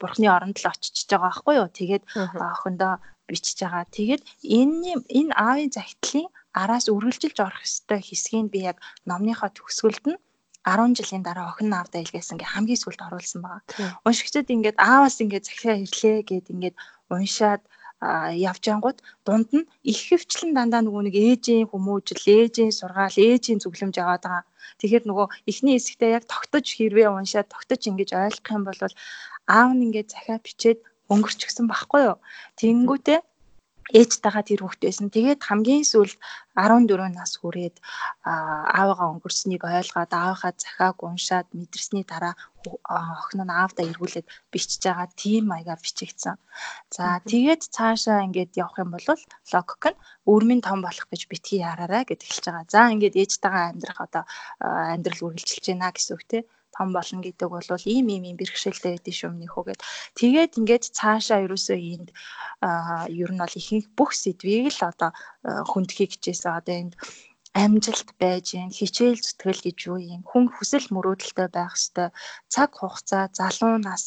бурхны 0.00 0.26
оронд 0.26 0.58
л 0.58 0.72
очиж 0.72 1.06
байгаа 1.06 1.30
байхгүй 1.30 1.54
юу? 1.60 1.68
Тэгээд 1.68 2.04
охиндоо 2.40 2.98
бичиж 3.28 3.58
байгаа. 3.62 3.84
Тэгээд 3.96 4.22
энэ 4.58 4.90
энэ 5.18 5.32
аавын 5.46 5.70
загтлын 5.76 6.28
араас 6.62 6.86
үргэлжилж 6.94 7.38
орох 7.46 7.62
ёстой 7.68 8.00
хэсгийг 8.04 8.46
би 8.52 8.60
яг 8.70 8.76
номныхоо 9.08 9.50
төгсгөлд 9.56 10.04
нь 10.12 10.20
10 10.62 10.94
жилийн 10.98 11.22
дараа 11.26 11.50
охин 11.50 11.74
аавдаа 11.74 12.00
илгээсэн 12.02 12.38
гэ 12.38 12.46
хамгийн 12.52 12.82
сүлд 12.82 13.00
оруулсан 13.06 13.40
байгаа. 13.42 13.62
Уншигчдад 14.06 14.46
ингээд 14.54 14.78
ааваас 14.78 15.16
ингээд 15.22 15.48
захиа 15.48 15.74
ирлээ 15.84 16.18
гэд 16.30 16.46
ингээд 16.54 16.76
уншаад 17.10 17.62
явж 18.50 18.64
ангууд 18.74 18.98
дунд 19.26 19.48
нь 19.58 19.66
их 19.90 20.00
хөвчлэн 20.06 20.54
дандаа 20.54 20.82
нөгөө 20.82 21.02
нэг 21.06 21.16
ээжийн 21.26 21.70
хүмүүжил, 21.70 22.24
ээжийн 22.38 22.72
сургаал, 22.74 23.14
ээжийн 23.14 23.62
зөвлөмж 23.62 23.94
яваад 24.02 24.22
байгаа. 24.26 24.44
Тэгэхээр 24.78 25.04
нөгөө 25.06 25.26
эхний 25.50 25.74
хэсэгтээ 25.78 26.10
яг 26.18 26.24
тогтож 26.26 26.66
хэрвээ 26.66 27.08
уншаад 27.10 27.48
тогтож 27.54 27.80
ингэж 27.90 28.10
ойлгох 28.22 28.54
юм 28.56 28.62
бол 28.66 28.80
аав 29.46 29.70
нь 29.74 29.84
ингээд 29.86 30.08
захиа 30.14 30.38
бичээд 30.42 30.78
өнгөрч 31.12 31.40
гисэн 31.44 31.66
байхгүй 31.68 32.02
юу. 32.10 32.16
Тэнгүүтээ 32.60 33.20
ээжтэйгээ 33.90 34.44
тэр 34.48 34.60
хүүхд 34.62 34.80
байсан. 34.86 35.06
Тэгээд 35.12 35.40
хамгийн 35.42 35.84
сүүлд 35.84 36.16
14 36.56 37.12
нас 37.18 37.32
хүрээд 37.36 37.76
аавыгаа 38.24 39.08
өнгөрснийг 39.12 39.62
ойлгоод 39.66 40.12
аавынхаа 40.14 40.52
захааг 40.56 40.96
уншаад 41.02 41.48
мэдэрсний 41.58 42.04
дараа 42.08 42.34
охин 42.88 43.42
нь 43.44 43.52
аавдаа 43.60 43.84
эргүүлээд 43.90 44.26
бичиж 44.52 44.80
байгаа 44.86 45.08
тийм 45.22 45.44
маягаар 45.52 45.80
бичигдсэн. 45.82 46.36
За 46.96 47.04
тэгээд 47.30 47.62
цаашаа 47.74 48.24
ингээд 48.26 48.56
явах 48.62 48.78
юм 48.82 48.90
бол 48.94 49.06
логик 49.52 49.84
нь 49.90 50.00
өрмийн 50.32 50.62
том 50.64 50.78
болох 50.86 51.06
гэж 51.10 51.22
битгий 51.32 51.60
яраарай 51.60 52.02
гэд 52.06 52.24
эхэлж 52.24 52.44
байгаа. 52.48 52.64
За 52.74 52.80
ингээд 52.94 53.18
ээжтэйгээ 53.20 53.64
амьдрах 53.70 54.00
одоо 54.06 54.24
амьдрал 54.94 55.26
үргэлжилж 55.26 55.64
байна 55.68 55.90
гэсэн 55.92 56.14
үг 56.16 56.24
тийм 56.30 56.44
том 56.76 56.88
болно 56.96 57.20
гэдэг 57.22 57.48
бол 57.52 57.68
ийм 57.84 58.06
ийм 58.14 58.24
ийм 58.28 58.36
бэрхшээлтэй 58.40 58.92
гэдэг 58.96 59.14
шүү 59.16 59.30
өмнөхөө 59.32 59.64
гэд. 59.68 59.80
Тэгээд 60.18 60.56
ингээд 60.58 60.84
цаашаа 60.96 61.44
ерөөсөө 61.44 61.78
энд 61.94 62.08
ер 63.22 63.30
нь 63.32 63.40
бол 63.42 63.58
ихэнх 63.60 63.86
бүх 63.98 64.10
сэдвийг 64.16 64.72
л 64.72 64.80
одоо 64.90 65.10
хүндхийг 65.70 66.10
хичээсэн. 66.16 66.56
Одоо 66.58 66.74
энд 66.82 66.94
амжилт 67.52 68.08
байж 68.20 68.46
гэн 68.56 68.72
хичээл 68.78 69.20
зүтгэл 69.20 69.60
гэж 69.66 69.78
юу 69.92 69.98
юм 70.14 70.22
хүн 70.30 70.44
хүсэл 70.54 70.86
мөрөөдөлтэй 70.94 71.48
байх 71.52 71.76
ёстой 71.76 72.08
цаг 72.52 72.70
хугацаа 72.80 73.24
залуу 73.38 73.76
нас 73.88 74.04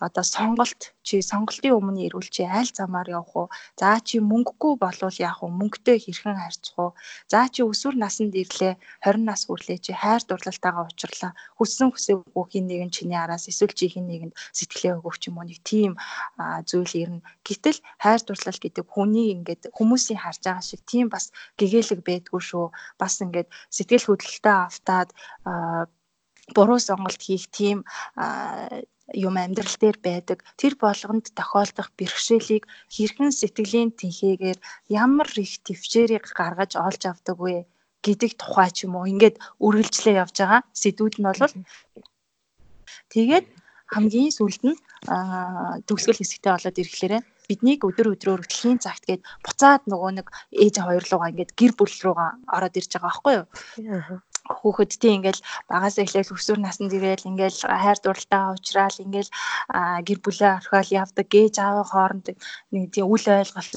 одоо 0.00 0.24
сонголт 0.26 0.94
чи 1.06 1.22
сонголтын 1.22 1.76
өмнө 1.78 2.10
ирүүл 2.10 2.28
чи 2.32 2.42
аль 2.42 2.70
замаар 2.70 3.08
явах 3.08 3.34
уу? 3.36 3.48
За 3.78 4.00
чи 4.02 4.18
мөнгөгүй 4.18 4.74
болвол 4.80 5.16
яах 5.20 5.42
вэ? 5.42 5.48
Мөнгөтэй 5.60 5.98
хэрхэн 6.02 6.34
харьцах 6.34 6.78
уу? 6.78 6.90
За 7.30 7.46
чи 7.52 7.62
өсвөр 7.62 7.94
наснд 8.00 8.34
ирлээ 8.34 8.74
20 9.06 9.22
нас 9.22 9.46
хүрлээ 9.46 9.78
чи 9.78 9.92
хайр 9.94 10.22
дурлалтайгаа 10.26 10.84
уулзрлаа. 10.88 11.32
Хүссэн 11.58 11.88
хүсээгүй 11.94 12.44
хин 12.50 12.66
нэг 12.66 12.80
нь 12.88 12.94
чиний 12.96 13.18
араас 13.20 13.46
эсвэл 13.46 13.76
чи 13.78 13.86
хин 13.92 14.10
нэгэнд 14.10 14.34
сэтгэлээ 14.56 14.98
өгөх 14.98 15.16
юм 15.28 15.38
уу 15.38 15.46
нэг 15.46 15.60
тийм 15.62 15.92
зүйл 16.66 16.94
ирнэ. 17.02 17.22
Гэтэл 17.46 17.78
хайр 18.02 18.20
дурлал 18.26 18.58
гэдэг 18.58 18.86
хүний 18.90 19.30
ингээд 19.36 19.62
хүмүүсийн 19.76 20.20
харж 20.20 20.40
байгаа 20.42 20.64
шиг 20.64 20.82
тийм 20.88 21.06
бас 21.12 21.30
гэгээлэг 21.60 22.00
байдгүй 22.02 22.40
шүү. 22.42 22.66
Бас 22.98 23.20
ингээд 23.22 23.48
сэтгэл 23.70 24.08
хөдлөлтөй 24.08 24.56
автаад 24.66 25.10
буруу 26.52 26.78
сонголт 26.78 27.20
хийх 27.22 27.48
тийм 27.48 27.84
юм 29.12 29.36
амьдрал 29.36 29.76
дээр 29.76 29.98
байдаг. 30.00 30.38
Тэр 30.56 30.74
болгонд 30.80 31.34
тохиолдох 31.36 31.92
бэрхшээлийг 31.98 32.64
хэрхэн 32.88 33.30
сэтгэлийн 33.36 33.90
тэнхээгээр 34.00 34.58
ямар 34.88 35.28
их 35.36 35.60
төвчээрийг 35.66 36.24
гаргаж 36.32 36.72
олж 36.80 37.02
авдаг 37.04 37.36
вэ 37.36 37.68
гэдэг 38.00 38.32
тухай 38.40 38.70
ч 38.72 38.88
юм 38.88 38.96
уу. 38.96 39.10
Ингээд 39.12 39.36
үргэлжлээ 39.60 40.20
явж 40.24 40.36
байгаа 40.40 40.60
сэдвүүд 40.72 41.14
нь 41.20 41.26
бол 41.28 41.40
тэгээд 43.12 43.46
хамгийн 43.92 44.32
сүүлд 44.32 44.62
нь 44.64 44.78
төгсгөл 45.88 46.20
хэсэгтээ 46.20 46.52
болоод 46.52 46.80
ирэхлээрэ 46.80 47.18
биднийг 47.48 47.84
өдөр 47.84 48.16
өдрөөр 48.16 48.42
дэлхийн 48.48 48.80
цагт 48.80 49.04
гээд 49.04 49.22
буцаад 49.44 49.82
нөгөө 49.84 50.10
нэг 50.16 50.26
ээж 50.64 50.74
хоёр 50.80 51.04
руугаа 51.04 51.30
ингээд 51.32 51.52
гэр 51.52 51.72
бүл 51.76 51.94
руугаа 52.04 52.30
ороод 52.48 52.78
ирж 52.80 52.90
байгаа 52.96 53.08
байхгүй 53.12 53.34
юу 53.36 53.46
хүүхэдтэй 54.44 55.12
ингээл 55.16 55.40
багаас 55.70 55.96
эхлээл 56.02 56.34
өсвөр 56.36 56.60
наснд 56.60 56.92
ирээл 56.92 57.28
ингээл 57.30 57.60
хайр 57.64 57.98
дурлалтаа 58.00 58.52
уучраал 58.52 58.98
ингээл 59.04 59.30
гэр 60.06 60.18
бүлээ 60.20 60.50
орхиол 60.60 60.90
явдаг 61.02 61.26
гээж 61.32 61.54
аавын 61.64 61.88
хооронд 61.88 62.26
нэг 62.72 62.84
тийм 62.92 63.08
үл 63.08 63.24
ойлголт 63.24 63.72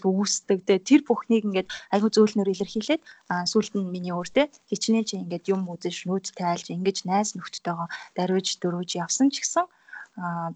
үүсдэг. 0.00 0.64
Тэгээ 0.64 0.88
тэр 0.88 1.02
бүхнийг 1.04 1.44
ингээд 1.44 1.68
айгу 1.92 2.08
зөөлнөр 2.08 2.48
илэрхийлээд 2.48 3.02
сүулт 3.50 3.72
нь 3.76 3.92
миний 3.92 4.14
өөртөө 4.16 4.48
хичнээн 4.72 5.04
чи 5.04 5.20
ингээд 5.20 5.52
юм 5.52 5.68
үзэж 5.68 6.08
нүүд 6.08 6.32
тайлж 6.32 6.72
ингэж 6.72 7.04
найз 7.04 7.36
нөхдөдтэйгоо 7.36 7.88
даруйж 8.16 8.56
дөрүүж 8.62 8.90
явсан 9.04 9.28
ч 9.28 9.44
гэсэн 9.44 9.68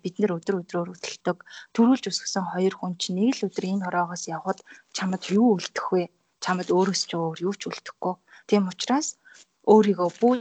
бид 0.00 0.14
нэр 0.20 0.36
өдөр 0.36 0.60
өдрөөр 0.60 0.88
хөдөлтөг 0.92 1.38
төрүүлж 1.76 2.04
өсгсөн 2.12 2.44
хоёр 2.52 2.74
хүн 2.76 2.92
чинь 3.00 3.20
нэг 3.20 3.40
л 3.40 3.48
өдөр 3.48 3.64
энэ 3.72 3.84
хороогоос 3.88 4.24
явхад 4.28 4.60
чамд 4.96 5.22
юу 5.32 5.56
үлдэх 5.56 5.86
вэ? 5.92 6.04
Чамд 6.44 6.68
өөрөөс 6.68 7.02
ч 7.08 7.12
өөр 7.16 7.38
юу 7.48 7.54
ч 7.56 7.68
үлдэхгүй 7.68 8.14
Тийм 8.48 8.68
учраас 8.70 9.08
өөрийгөө 9.66 10.10
бүү 10.20 10.34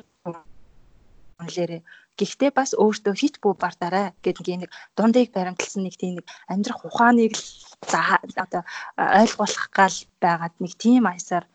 үнлээрээ 1.41 1.81
гэхдээ 2.15 2.51
бас 2.55 2.71
өөртөө 2.83 3.13
хит 3.19 3.35
бүү 3.43 3.53
бардаарай 3.59 4.15
гэдэг 4.23 4.47
нэг 4.61 4.71
дундыг 4.95 5.35
баримталсан 5.35 5.83
нэг 5.83 5.95
тийм 5.99 6.13
нэг 6.19 6.27
амьдрах 6.47 6.87
ухааныг 6.87 7.35
л 7.35 8.37
одоо 8.39 8.63
ойлгуулах 8.95 9.67
гал 9.75 9.97
байгаад 10.23 10.55
нэг 10.63 10.73
тийм 10.79 11.03
аясаар 11.11 11.45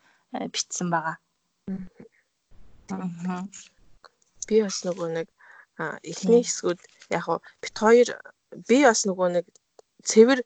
бичсэн 0.53 0.87
байгаа. 0.93 1.17
Би 4.47 4.55
бас 4.61 4.77
нөгөө 4.85 5.07
нэг 5.17 5.27
эхний 6.05 6.43
хэсгүүд 6.45 6.79
яг 7.17 7.25
бит 7.61 7.75
хоёр 7.81 8.09
би 8.69 8.77
бас 8.85 9.01
нөгөө 9.09 9.27
нэг 9.41 9.45
цэвэр 10.05 10.39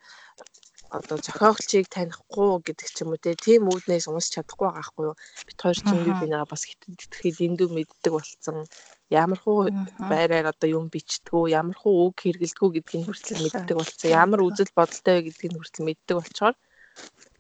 одоо 0.90 1.18
зохиогчийг 1.18 1.88
танихгүй 1.90 2.62
гэдэг 2.66 2.88
ч 2.92 3.02
юм 3.02 3.14
уу 3.14 3.20
тийм 3.20 3.70
үүднээс 3.70 4.06
унсч 4.10 4.38
чадахгүй 4.38 4.68
байгаа 4.70 4.86
хгүй 4.86 5.06
юу. 5.10 5.16
Бид 5.48 5.58
хоёр 5.62 5.78
ч 5.78 5.88
юм 5.90 6.14
бинаа 6.22 6.46
бас 6.46 6.64
итгэхэд 6.70 7.38
эндүү 7.48 7.70
мэддэг 7.74 8.14
болсон. 8.14 8.66
Ямар 9.10 9.40
хуу 9.42 9.70
байраар 10.12 10.54
одоо 10.54 10.70
юм 10.70 10.86
бичдгүү, 10.94 11.54
ямар 11.54 11.78
хуу 11.78 12.10
үг 12.10 12.22
хэрэгэлдэггүй 12.22 12.70
гэдгийг 12.82 13.06
хүртэл 13.06 13.44
мэддэг 13.44 13.76
болсон. 13.78 14.08
Ямар 14.10 14.42
үзэл 14.46 14.72
бодолтой 14.78 15.14
вэ 15.22 15.26
гэдгийг 15.30 15.54
хүртэл 15.58 15.88
мэддэг 15.88 16.16
болчоор 16.18 16.56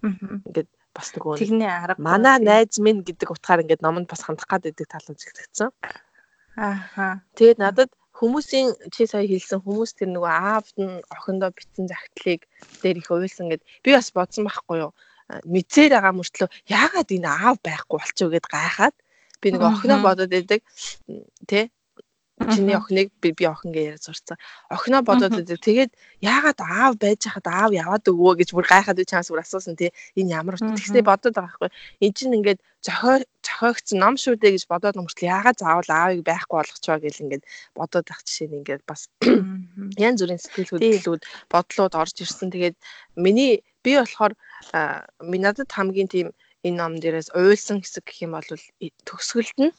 ингээд 0.04 0.70
бас 0.96 1.08
нөгөө 1.16 1.36
тэгний 1.40 1.68
арга 1.70 2.00
манай 2.00 2.38
найз 2.40 2.80
минь 2.80 3.04
гэдэг 3.04 3.32
утгаар 3.32 3.64
ингээд 3.64 3.84
номонд 3.84 4.08
бас 4.08 4.24
хандах 4.24 4.48
гад 4.48 4.64
байдаг 4.68 4.88
тал 4.88 5.12
үзэгдсэн. 5.12 5.70
Ааха. 6.56 7.24
Тэгээд 7.36 7.60
надад 7.60 7.92
хүмүүсийн 8.16 8.68
чи 8.96 9.04
сая 9.12 9.28
хэлсэн 9.28 9.60
хүмүүс 9.64 9.92
тэр 10.00 10.10
нөгөө 10.16 10.32
аавд 10.32 10.76
нь 10.80 11.04
охиндоо 11.12 11.52
битсэн 11.52 11.86
загтлыг 11.92 12.48
дээр 12.82 12.98
их 13.04 13.10
уйлсан 13.12 13.52
гэд 13.52 13.62
би 13.84 13.90
бас 13.92 14.10
бодсон 14.16 14.48
байхгүй 14.48 14.78
юу? 14.88 14.92
Мэдсээр 15.44 15.92
байгаа 16.00 16.14
мөртлөө 16.16 16.50
яагаад 16.72 17.10
энэ 17.12 17.30
аав 17.30 17.58
байхгүй 17.60 17.98
болчихоо 18.00 18.32
гэд 18.32 18.48
гайхаад 18.48 18.96
би 19.42 19.48
нөгөө 19.52 19.70
охиноо 19.76 20.00
бодоод 20.00 20.32
байдаг. 20.32 20.62
Тий 21.50 21.75
чиний 22.36 22.76
охиныг 22.76 23.12
би 23.22 23.32
би 23.32 23.46
охин 23.48 23.72
гэж 23.72 23.96
яриад 23.96 24.04
сурцсан. 24.04 24.38
Охиноо 24.70 25.02
бодоод 25.08 25.32
байдаг. 25.32 25.60
Тэгээд 25.64 25.92
яагаад 26.20 26.60
аав 26.60 26.94
байж 27.00 27.24
хахад 27.24 27.48
аав 27.48 27.72
яваад 27.72 28.04
өгөө 28.04 28.34
гэж 28.44 28.50
бүр 28.52 28.68
гайхаад 28.68 29.00
би 29.00 29.08
чамаас 29.08 29.32
бүр 29.32 29.40
асуусан 29.40 29.80
тий. 29.80 29.96
Энэ 30.20 30.36
ямар 30.36 30.60
утга. 30.60 30.76
Тэгснээ 30.76 31.08
бодоод 31.08 31.32
байгаа 31.32 31.56
байхгүй. 31.56 31.72
Энд 32.04 32.16
чинь 32.20 32.36
ингээд 32.36 32.60
зохио 32.84 33.24
зохиогдсон 33.40 33.98
ном 34.04 34.16
шүү 34.20 34.36
дээ 34.36 34.60
гэж 34.60 34.64
бодоод 34.68 35.00
өмөртөл 35.00 35.32
яагаад 35.32 35.58
заавал 35.64 35.90
аавыг 35.96 36.22
байхгүй 36.28 36.56
болгочоо 36.60 36.98
гэл 37.00 37.24
ингээд 37.24 37.44
бодоод 37.72 38.08
ах 38.12 38.22
жишээ 38.28 38.48
нь 38.52 38.58
ингээд 38.60 38.84
бас 38.84 39.08
янз 40.06 40.20
бүрийн 40.20 40.42
сэтгэл 40.44 40.72
хөдлөлүүд 40.76 41.24
бодлууд 41.48 41.94
орж 41.96 42.16
ирсэн. 42.20 42.52
Тэгээд 42.52 42.76
миний 43.16 43.64
би 43.80 43.96
болохоор 43.96 44.36
минь 45.24 45.46
надад 45.48 45.72
хамгийн 45.72 46.12
тийм 46.12 46.28
энэ 46.68 46.78
ном 46.82 46.94
дээрээс 47.00 47.32
уйлсан 47.32 47.80
хэсэг 47.80 48.04
гэх 48.04 48.26
юм 48.26 48.36
бол 48.36 48.50
төгсгөлд 49.08 49.58
нь 49.62 49.74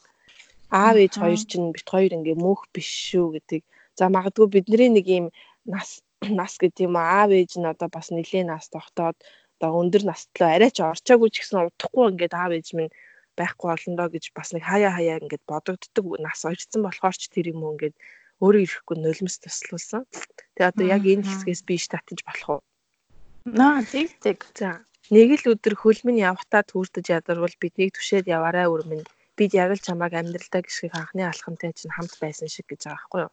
аав 0.70 0.96
ээж 0.98 1.14
хоёр 1.22 1.40
чинь 1.50 1.72
бит 1.74 1.86
хоёр 1.86 2.12
ингээ 2.16 2.36
мөнх 2.36 2.66
биш 2.74 2.88
шүү 3.10 3.38
гэдэг. 3.38 3.62
За 3.98 4.10
магадгүй 4.10 4.46
бидний 4.50 4.90
нэг 4.90 5.06
юм 5.06 5.26
нас 5.64 6.02
нас 6.40 6.58
гэдэг 6.58 6.86
юм 6.90 6.96
аав 6.98 7.30
ээж 7.30 7.58
нь 7.58 7.70
одоо 7.72 7.88
бас 7.92 8.10
нэлийн 8.10 8.50
нас 8.50 8.66
тогтоод 8.68 9.16
одоо 9.56 9.70
өндөр 9.80 10.02
настлаа 10.04 10.58
арай 10.58 10.70
ч 10.74 10.82
орчоогүй 10.82 11.30
ч 11.30 11.36
гэсэн 11.40 11.70
удахгүй 11.70 12.04
ингээд 12.12 12.34
аав 12.34 12.52
ээж 12.58 12.68
минь 12.76 12.92
байхгүй 13.38 13.68
болно 13.70 13.94
доо 13.96 14.08
гэж 14.12 14.24
бас 14.36 14.48
нэг 14.52 14.64
хаяа 14.66 14.92
хаяа 14.96 15.20
ингээд 15.22 15.44
бодогддог 15.46 16.06
нас 16.20 16.40
орцсон 16.44 16.82
болохоор 16.84 17.16
ч 17.16 17.30
тэр 17.30 17.52
юм 17.54 17.62
ингээд 17.72 17.96
өөрөө 18.42 18.62
ирэхгүй 18.64 18.96
нулимс 19.00 19.36
туслуулсан. 19.40 20.02
Тэгээ 20.56 20.70
одоо 20.72 20.86
яг 20.92 21.02
энэ 21.08 21.24
хэсгээс 21.24 21.62
би 21.68 21.76
татаж 21.80 22.20
болох 22.26 22.48
уу? 22.52 22.62
Наа 23.48 23.80
тэг 23.80 24.12
тэг. 24.20 24.44
За 24.52 24.84
нэг 25.08 25.40
л 25.40 25.56
өдөр 25.56 25.74
хөлмөн 25.78 26.20
явхтаа 26.20 26.62
түүрдэж 26.66 27.06
ядарвал 27.16 27.56
биднийг 27.62 27.96
түшээд 27.96 28.28
яваарай 28.28 28.68
өрмөн 28.68 29.06
бид 29.36 29.52
яг 29.54 29.70
л 29.76 29.84
чамааг 29.86 30.12
амьдралдаа 30.16 30.62
гიშгийг 30.64 30.94
анхны 30.96 31.22
алхамтай 31.28 31.72
чинь 31.76 31.94
хамт 31.94 32.14
байсан 32.20 32.48
шиг 32.48 32.66
гэж 32.68 32.88
байгаа 32.88 32.96
байхгүй 32.96 33.20
юу. 33.24 33.32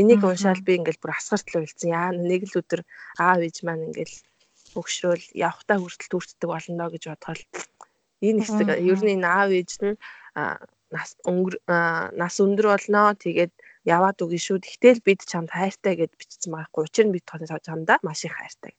Энийг 0.00 0.24
уншаал 0.24 0.62
би 0.64 0.72
ингээл 0.80 1.02
бүр 1.02 1.12
асгарт 1.12 1.46
л 1.52 1.60
үлдсэн. 1.60 1.92
Яа 1.92 2.10
нэг 2.16 2.42
л 2.48 2.58
өдөр 2.60 2.80
аав 3.20 3.40
ээж 3.44 3.56
маань 3.64 3.92
ингээл 3.92 4.16
өгшрөөл 4.80 5.24
явхтаа 5.36 5.76
хүртэл 5.76 6.12
төртдөг 6.12 6.48
болно 6.48 6.84
гэж 6.88 7.02
бодоход 7.12 7.44
энэ 8.24 8.40
хэсэг 8.40 8.68
ер 8.80 9.00
нь 9.04 9.12
энэ 9.20 9.28
аав 9.28 9.50
ээж 9.52 9.70
нь 9.84 9.96
нас 10.94 11.10
өнгөр 11.28 11.54
нас 12.20 12.34
өндөр 12.44 12.66
болноо 12.72 13.08
тэгээд 13.24 13.52
яваад 13.84 14.18
үгүй 14.24 14.40
шүү. 14.40 14.64
Тэгтэл 14.64 15.00
бид 15.04 15.20
чамд 15.30 15.50
хайртай 15.52 15.94
гэд 16.00 16.12
бичсэн 16.20 16.52
байхгүй. 16.56 16.82
Учир 16.86 17.04
нь 17.06 17.14
бид 17.16 17.26
чамдаа 17.68 17.98
маш 18.06 18.24
их 18.24 18.32
хайртай. 18.36 18.72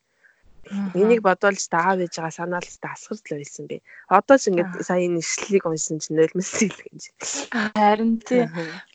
Энийг 0.94 1.22
бодвол 1.22 1.58
ч 1.58 1.70
аав 1.72 2.00
ээж 2.01 2.13
байгаа 2.18 2.34
санаал 2.38 2.68
ч 2.68 2.77
асгарч 2.82 3.25
л 3.30 3.38
байсан 3.39 3.65
би. 3.70 3.77
Одоо 4.10 4.38
ч 4.42 4.50
ингээд 4.50 4.72
сая 4.88 5.06
энэ 5.06 5.22
ишлэлийг 5.22 5.63
уншсан 5.65 5.98
чинь 6.01 6.18
нулимсэл 6.18 6.74
гэж. 6.74 7.01
Харин 7.77 8.13
тий. 8.27 8.46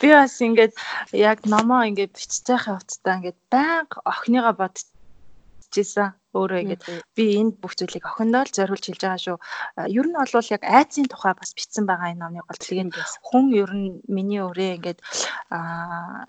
Би 0.01 0.09
бас 0.15 0.35
ингээд 0.43 0.75
яг 1.15 1.39
номоо 1.47 1.83
ингээд 1.91 2.15
байгаа 2.49 2.79
явцдаа 2.79 3.15
ингээд 3.19 3.39
байнга 3.53 3.97
охиныгаа 4.13 4.55
бодчихжээ 4.59 6.09
өөрөө 6.37 6.61
ингээд 6.63 6.83
би 7.17 7.25
энэ 7.41 7.57
бүх 7.61 7.73
зүйлийг 7.79 8.05
охиндоо 8.05 8.43
л 8.45 8.57
зориулж 8.57 8.85
хэлж 8.85 9.03
байгаа 9.03 9.25
шүү. 9.25 9.39
Ер 9.99 10.07
нь 10.09 10.19
бол 10.19 10.53
яг 10.57 10.63
айцын 10.63 11.07
тухай 11.09 11.33
бас 11.35 11.51
бичсэн 11.57 11.85
байгаа 11.89 12.13
энэ 12.13 12.21
номны 12.23 12.41
гол 12.45 12.61
тэгээд 12.61 12.93
хүн 13.29 13.45
ер 13.63 13.71
нь 13.73 13.89
миний 14.07 14.43
өрөө 14.45 14.77
ингээд 14.77 14.99
аа 15.55 16.29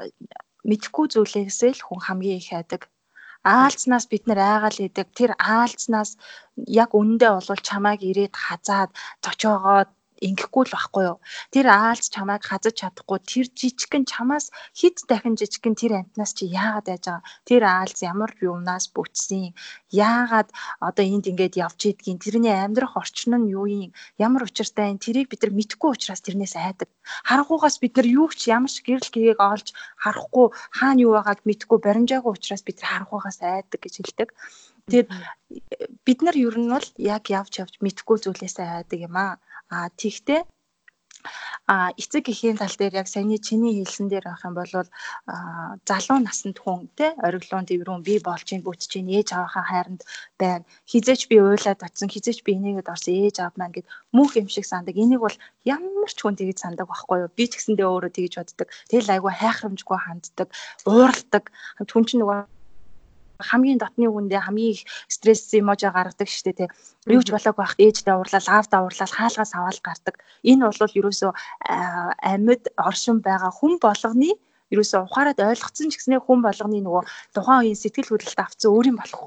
мэдхгүй 0.70 1.06
зүйлээсээ 1.14 1.72
л 1.76 1.86
хүн 1.88 2.00
хамгийн 2.06 2.40
их 2.40 2.50
хайдаг 2.52 2.82
аалзнаас 3.58 4.06
бид 4.12 4.24
нэр 4.30 4.40
айгаал 4.52 4.80
идэг. 4.88 5.08
Тэр 5.18 5.32
аалзнаас 5.54 6.12
яг 6.84 6.92
үндэ 7.02 7.28
болвол 7.36 7.62
чамайг 7.68 8.02
ирээд 8.10 8.36
хазаад 8.46 8.90
зочоогоод 9.24 9.90
ингэхгүй 10.20 10.64
л 10.68 10.74
байхгүй 10.76 11.04
юу. 11.10 11.18
Тэр 11.54 11.68
аалз 11.72 12.12
чамайг 12.12 12.44
хазаж 12.44 12.76
чадахгүй 12.76 13.20
тэр 13.24 13.48
жижигхэн 13.56 14.04
чамаас 14.04 14.52
хит 14.76 15.00
дахин 15.08 15.40
жижигхэн 15.40 15.76
тэр 15.80 15.92
амтнаас 16.04 16.32
чи 16.36 16.46
яагаад 16.52 16.88
байж 16.92 17.04
байгаа. 17.08 17.24
Тэр 17.48 17.62
аалз 17.64 18.00
ямар 18.04 18.32
юмнаас 18.44 18.86
бүтсэн. 18.92 19.56
Яагаад 19.90 20.50
одоо 20.80 21.06
энд 21.06 21.26
ингээд 21.32 21.56
явж 21.56 21.80
идгийг 21.88 22.20
тэрний 22.20 22.56
амьдрах 22.56 23.00
орчин 23.00 23.36
нь 23.40 23.52
юу 23.56 23.66
юм 23.66 23.92
ямар 24.20 24.44
учиртай 24.44 24.92
энэ 24.92 25.04
тэрийг 25.04 25.28
бид 25.32 25.42
нар 25.44 25.54
мэдхгүй 25.56 25.90
учраас 25.96 26.22
тэрнээс 26.22 26.56
айдаг. 26.60 26.90
Харахуугаас 27.24 27.80
бид 27.80 27.96
нар 27.96 28.08
юу 28.08 28.28
ч 28.30 28.52
ямар 28.52 28.72
ч 28.72 28.84
гэрэл 28.84 29.14
гэгээг 29.14 29.40
олж 29.40 29.68
харахгүй 30.04 30.48
хаана 30.78 31.04
юу 31.06 31.12
байгааг 31.16 31.40
мэдхгүй 31.48 31.80
баримжаагүй 31.80 32.32
учраас 32.36 32.64
бид 32.68 32.78
нар 32.84 32.92
харахуугаас 32.92 33.40
айдаг 33.42 33.80
гэж 33.82 33.94
хэлдэг. 33.98 34.30
Тэгээд 34.90 35.10
бид 36.06 36.20
нар 36.26 36.36
ер 36.38 36.56
нь 36.58 36.70
бол 36.74 36.88
яг 36.98 37.24
явж 37.30 37.54
явж 37.62 37.74
мэдхгүй 37.86 38.18
зүйлээсээ 38.26 38.68
айдаг 38.82 39.00
юм 39.08 39.16
аа. 39.18 39.38
А 39.70 39.90
тэгтээ 40.00 40.42
а 41.68 41.92
эцэг 42.02 42.26
эхийн 42.34 42.58
тал 42.58 42.76
дээр 42.80 42.94
яг 43.02 43.08
саяны 43.12 43.38
чиний 43.38 43.74
хэлсэн 43.78 44.08
дээр 44.10 44.26
авах 44.28 44.48
юм 44.48 44.56
бол 44.58 44.74
залуу 45.90 46.20
наснд 46.24 46.58
хүн 46.64 46.90
те 46.98 47.14
ориглон 47.28 47.66
дэврүүн 47.68 48.02
би 48.08 48.16
болж 48.28 48.48
ийн 48.50 48.64
бүтж 48.66 48.90
ийн 48.98 49.12
ээж 49.18 49.30
аваахаа 49.38 49.66
хайранд 49.70 50.02
байна. 50.42 50.66
Хизээч 50.90 51.22
би 51.30 51.38
уйлаад 51.38 51.86
очсон 51.86 52.10
хизээч 52.10 52.40
би 52.46 52.58
энийгэд 52.58 52.92
орсон 52.94 53.14
ээж 53.14 53.38
аав 53.40 53.54
маань 53.60 53.76
гэд 53.76 53.88
мөнх 54.16 54.34
юм 54.42 54.48
шиг 54.50 54.66
сандаг. 54.66 54.96
Энийг 54.98 55.22
бол 55.22 55.38
ямар 55.76 56.10
ч 56.10 56.18
хүн 56.18 56.40
тэгж 56.40 56.58
сандаг 56.58 56.88
байхгүй 56.90 57.18
юу? 57.28 57.36
Би 57.38 57.46
ч 57.46 57.54
гэсэндээ 57.60 57.86
өөрөө 57.86 58.12
тэгж 58.18 58.34
боддог. 58.40 58.68
Тэгэл 58.90 59.14
айгүй 59.14 59.34
хайхрамжгүй 59.38 60.00
ханддаг 60.02 60.50
ууралдаг. 60.90 61.44
Хүн 61.86 62.04
чинь 62.08 62.22
нөгөө 62.26 62.40
хамгийн 63.40 63.80
дотны 63.80 64.06
үгэндээ 64.12 64.42
хамгийн 64.44 64.74
их 64.76 64.84
стресс 65.08 65.48
эможи 65.56 65.88
гаргадаг 65.88 66.28
шүү 66.28 66.44
дээ 66.52 66.58
тий. 66.60 66.70
Юу 67.16 67.24
ч 67.24 67.32
болоог 67.32 67.56
байхад 67.56 67.80
ээждээ 67.80 68.16
уурлал, 68.20 68.48
аавдаа 68.52 68.80
уурлал, 68.84 69.16
хаалгаас 69.16 69.52
аваад 69.56 69.80
гардаг. 69.80 70.16
Энэ 70.44 70.68
бол 70.68 70.98
ерөөсөө 71.00 71.32
амьд 72.32 72.64
оршин 72.76 73.18
байгаа 73.24 73.52
хүн 73.56 73.80
болгоны 73.80 74.36
ерөөсөө 74.74 75.02
ухаарад 75.08 75.40
ойлгоцсон 75.40 75.88
ч 75.90 75.98
гэснээр 75.98 76.24
хүн 76.28 76.40
болгоны 76.44 76.78
нөгөө 76.84 77.04
тухайн 77.34 77.62
үеийн 77.64 77.80
сэтгэл 77.80 78.12
хөдлөлт 78.12 78.44
авцсан 78.44 78.70
өөрийн 78.76 78.98
болох 79.00 79.24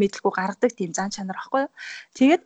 мэдлгүй 0.00 0.32
гаргадаг 0.36 0.72
тийм 0.76 0.92
зан 0.94 1.10
чанар 1.10 1.38
байхгүй 1.40 1.66
юу. 1.66 1.72
Тэгээд 2.14 2.42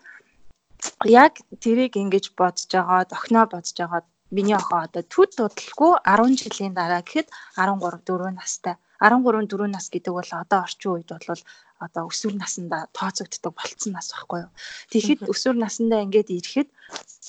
яг 1.05 1.35
тэрийг 1.61 1.93
ингэж 1.99 2.25
бодож 2.39 2.65
байгаа, 2.73 3.05
охиноо 3.11 3.45
бодож 3.53 3.75
байгаа 3.77 4.01
миний 4.31 4.57
охин 4.57 4.87
одоо 4.87 5.03
төд 5.03 5.31
дудалгүй 5.37 5.93
10 6.07 6.41
жилийн 6.41 6.73
дараа 6.79 7.03
гэхэд 7.05 7.29
13 7.59 8.07
4 8.07 8.33
настай 8.39 8.77
13 9.01 9.47
4 9.47 9.67
нас 9.75 9.87
гэдэг 9.95 10.13
бол 10.15 10.31
одоо 10.43 10.61
орчин 10.67 10.91
үед 10.93 11.09
бол 11.11 11.43
одоо 11.79 12.11
өсвөр 12.11 12.35
насндаа 12.35 12.91
тооцогддог 12.99 13.55
болцсон 13.55 13.93
нас 13.95 14.11
байхгүй 14.11 14.41
юу. 14.43 14.53
Тэгэхэд 14.91 15.21
өсвөр 15.31 15.57
насндаа 15.63 16.03
ингээд 16.07 16.35
ирэхэд 16.35 16.69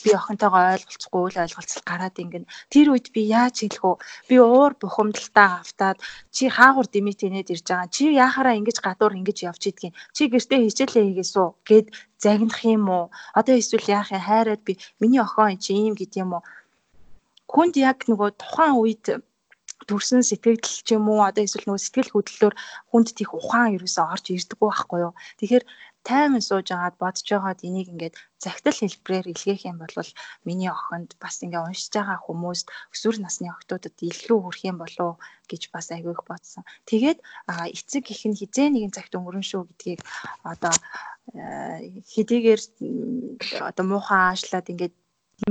би 0.04 0.10
охинтойгоо 0.18 0.64
ойлголцохгүй 0.74 1.22
үл 1.28 1.42
ойлголцол 1.44 1.84
гараад 1.86 2.18
ингэн 2.18 2.46
тэр 2.74 2.88
үед 2.94 3.08
би 3.14 3.22
яаж 3.30 3.56
хэлэх 3.62 3.84
вэ? 3.86 4.02
Би 4.30 4.36
уур 4.42 4.74
бухимдалтаа 4.82 5.62
автаад 5.62 5.98
чи 6.34 6.50
хаагур 6.50 6.88
димитэнэд 6.90 7.54
ирж 7.54 7.66
байгаа. 7.70 7.94
Чи 7.94 8.04
яхаараа 8.26 8.58
ингэж 8.58 8.78
гадуур 8.82 9.14
ингэж 9.20 9.38
явж 9.50 9.62
идгийг. 9.70 9.94
Чи 10.16 10.22
гэртээ 10.34 10.66
хичээлээ 10.66 11.06
хийгээсүү 11.06 11.48
гэд 11.70 11.88
загнах 12.18 12.62
юм 12.66 12.90
уу? 12.90 13.06
Одоо 13.38 13.56
эсвэл 13.62 13.86
яах 13.86 14.10
юм 14.16 14.24
хайраад 14.26 14.62
би 14.66 14.74
миний 14.98 15.22
охин 15.22 15.62
чи 15.62 15.78
ийм 15.78 15.94
гэд 15.94 16.18
юм 16.18 16.40
уу? 16.40 16.44
Хүнд 17.54 17.76
яг 17.78 18.10
нөгөө 18.10 18.30
тухайн 18.42 18.76
үед 18.82 19.06
төрсэн 19.88 20.22
сэтгэл 20.26 20.60
ч 20.60 20.88
юм 20.98 21.08
уу 21.08 21.24
одоо 21.24 21.44
эсвэл 21.46 21.68
нөгөө 21.68 21.84
сэтгэл 21.84 22.12
хөдлөлөөр 22.12 22.56
хүнд 22.92 23.08
тийх 23.16 23.32
ухаан 23.32 23.76
ерөөсөө 23.78 24.06
орж 24.14 24.26
ирдэггүй 24.36 24.68
байхгүй 24.68 25.00
юу. 25.06 25.14
Тэгэхээр 25.40 25.64
таймын 26.08 26.42
сууж 26.42 26.68
агаад 26.72 26.96
бодож 27.02 27.28
байгаад 27.28 27.64
энийг 27.68 27.88
ингээд 27.92 28.16
загтал 28.44 28.78
хэлбэрээр 28.80 29.32
илгээх 29.34 29.62
юм 29.68 29.78
бол 29.84 29.94
миний 30.48 30.72
охинд 30.72 31.12
бас 31.24 31.36
ингээ 31.44 31.64
уншиж 31.68 31.92
байгаа 31.92 32.20
хүмүүст 32.24 32.68
өсвөр 32.94 33.18
насны 33.20 33.48
охтуудад 33.52 33.96
илүү 34.00 34.40
хүрэх 34.42 34.64
юм 34.72 34.78
болов 34.80 35.20
гэж 35.52 35.62
бас 35.76 35.92
айгүй 35.92 36.14
их 36.16 36.24
бодсон. 36.30 36.64
Тэгээд 36.90 37.20
эцэг 37.76 38.04
их 38.14 38.22
нь 38.26 38.40
хизээ 38.40 38.68
нэгэн 38.72 38.96
цагт 38.96 39.14
өнгөрөн 39.18 39.44
шүү 39.44 39.62
гэдгийг 39.68 40.02
одоо 40.48 40.74
хэдийгээр 42.16 42.62
одоо 43.70 43.86
муухан 43.86 44.20
аашлаад 44.34 44.72
ингээд 44.72 44.96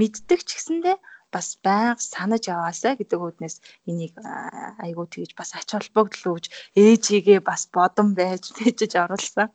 мэддэг 0.01 0.41
ч 0.45 0.51
гэсэндээ 0.57 0.97
бас 1.35 1.49
байнга 1.64 2.03
санаж 2.12 2.45
яваасаа 2.55 2.95
гэдэг 2.97 3.21
үднээс 3.21 3.57
энийг 3.91 4.14
айгуу 4.85 5.07
тэгж 5.11 5.31
бас 5.38 5.51
ач 5.59 5.69
холбогдол 5.73 6.25
өгж 6.33 6.45
ээжигээ 6.83 7.41
бас 7.51 7.62
бодон 7.75 8.09
байж 8.19 8.43
тэгж 8.59 8.93
оруулсан. 9.05 9.49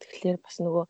Тэгэхээр 0.00 0.38
бас 0.44 0.56
нөгөө 0.64 0.84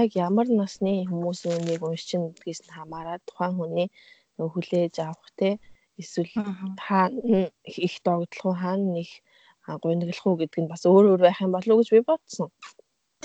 яг 0.00 0.10
ямар 0.26 0.48
насны 0.52 0.92
хүмүүс 1.08 1.40
үнийг 1.48 1.82
уншин 1.82 2.22
гэдгээс 2.28 2.60
нь 2.64 2.74
хамаарат 2.76 3.22
тухайн 3.24 3.56
хүний 3.56 3.88
нөгөө 4.36 4.52
хүлээж 4.52 4.94
авах 5.00 5.30
те 5.40 5.48
эсвэл 6.00 6.32
хаана 6.86 7.48
их 7.64 7.94
догдлох 8.04 8.46
уу 8.46 8.56
хаана 8.62 8.88
нэг 9.00 9.08
гуйнаглах 9.82 10.26
уу 10.26 10.36
гэдэг 10.40 10.60
нь 10.62 10.70
бас 10.72 10.82
өөр 10.86 11.04
өөр 11.10 11.22
байх 11.24 11.40
юм 11.44 11.52
болов 11.54 11.72
уу 11.72 11.80
гэж 11.80 11.90
би 11.92 12.02
бодсон. 12.10 12.48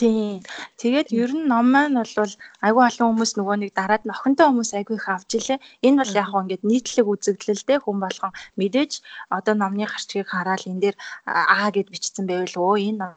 Тийм. 0.02 0.42
Тэгээд 0.82 1.10
ер 1.14 1.32
нь 1.38 1.46
ном 1.52 1.66
маань 1.74 1.94
бол 2.02 2.34
айгүй 2.66 2.84
олон 2.90 3.08
хүмүүс 3.14 3.32
нөгөө 3.38 3.56
нэг 3.62 3.72
дараад 3.78 4.04
нь 4.06 4.14
охинтой 4.16 4.48
хүмүүс 4.50 4.72
айгүй 4.74 4.98
их 4.98 5.08
авч 5.14 5.32
илээ. 5.38 5.60
Энэ 5.86 6.00
бол 6.02 6.18
яг 6.22 6.28
хөө 6.30 6.42
ингээд 6.42 6.64
нийтлэг 6.66 7.06
үзэгдлэлтэй 7.06 7.78
хүн 7.82 7.98
болгон 8.02 8.34
мэдээж 8.58 8.92
одоо 9.38 9.54
номны 9.54 9.86
гарчгийг 9.86 10.26
хараад 10.34 10.66
энэ 10.66 10.82
дээр 10.82 10.96
аа 11.30 11.70
гэд 11.70 11.94
бичсэн 11.94 12.26
байвал 12.26 12.58
өө 12.66 12.76
энэ 12.90 13.14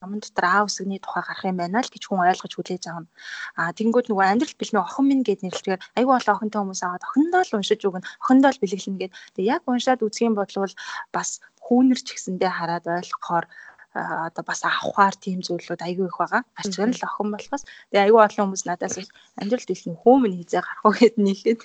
номон 0.00 0.20
дотор 0.24 0.44
аа 0.48 0.64
үсгний 0.64 1.00
тухай 1.04 1.20
гарах 1.24 1.44
юм 1.44 1.60
байна 1.60 1.84
л 1.84 1.92
гэж 1.92 2.02
хүн 2.08 2.24
ойлгож 2.32 2.52
хүлээж 2.56 2.84
авна. 2.88 3.08
Аа 3.60 3.76
тэгэнгүүт 3.76 4.08
нөгөө 4.08 4.24
амьдрал 4.24 4.56
бэлнэ 4.60 4.80
охин 4.80 5.04
минь 5.08 5.24
гэд 5.28 5.40
нэрлэхээр 5.44 5.80
айгүй 6.00 6.14
олон 6.16 6.32
охинтой 6.36 6.60
хүмүүс 6.64 6.82
аваад 6.84 7.04
охиндоо 7.08 7.42
л 7.44 7.56
уншиж 7.60 7.80
өгнө. 7.84 8.08
Охиндоо 8.24 8.50
л 8.52 8.60
бэлэглэнэ 8.60 9.00
гэд. 9.00 9.12
Тэг 9.36 9.44
яг 9.44 9.62
уншаад 9.68 10.00
үзэх 10.04 10.28
юм 10.28 10.36
бол 10.36 10.48
бас 11.12 11.30
хүүнэр 11.64 12.00
ч 12.04 12.08
гэсэндээ 12.12 12.52
хараад 12.52 12.84
ойлгохоор 12.84 13.44
одоо 13.94 14.44
бас 14.44 14.60
авахаар 14.66 15.14
тийм 15.14 15.38
зүйлүүд 15.46 15.80
айгүй 15.86 16.06
их 16.10 16.18
байгаа. 16.18 16.42
Ачаар 16.58 16.90
л 16.90 17.06
охин 17.06 17.30
болохоос 17.30 17.64
тэгээ 17.90 18.04
айгүй 18.10 18.20
олон 18.26 18.44
хүмүүс 18.50 18.64
надаас 18.66 18.98
амьдрал 19.38 19.68
дэлхийн 19.68 19.96
хөөмн 20.02 20.34
хийзээ 20.34 20.62
гарах 20.62 20.84
уу 20.84 20.94
гэд 20.98 21.16
нийлээд 21.22 21.60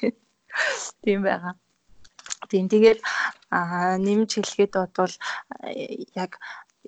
тийм 1.03 1.19
байгаа. 1.25 1.53
Тийм 2.49 2.65
тэгээд 2.69 2.99
нэмж 4.05 4.29
хэлэхэд 4.37 4.73
бол 4.93 5.13
яг 6.15 6.31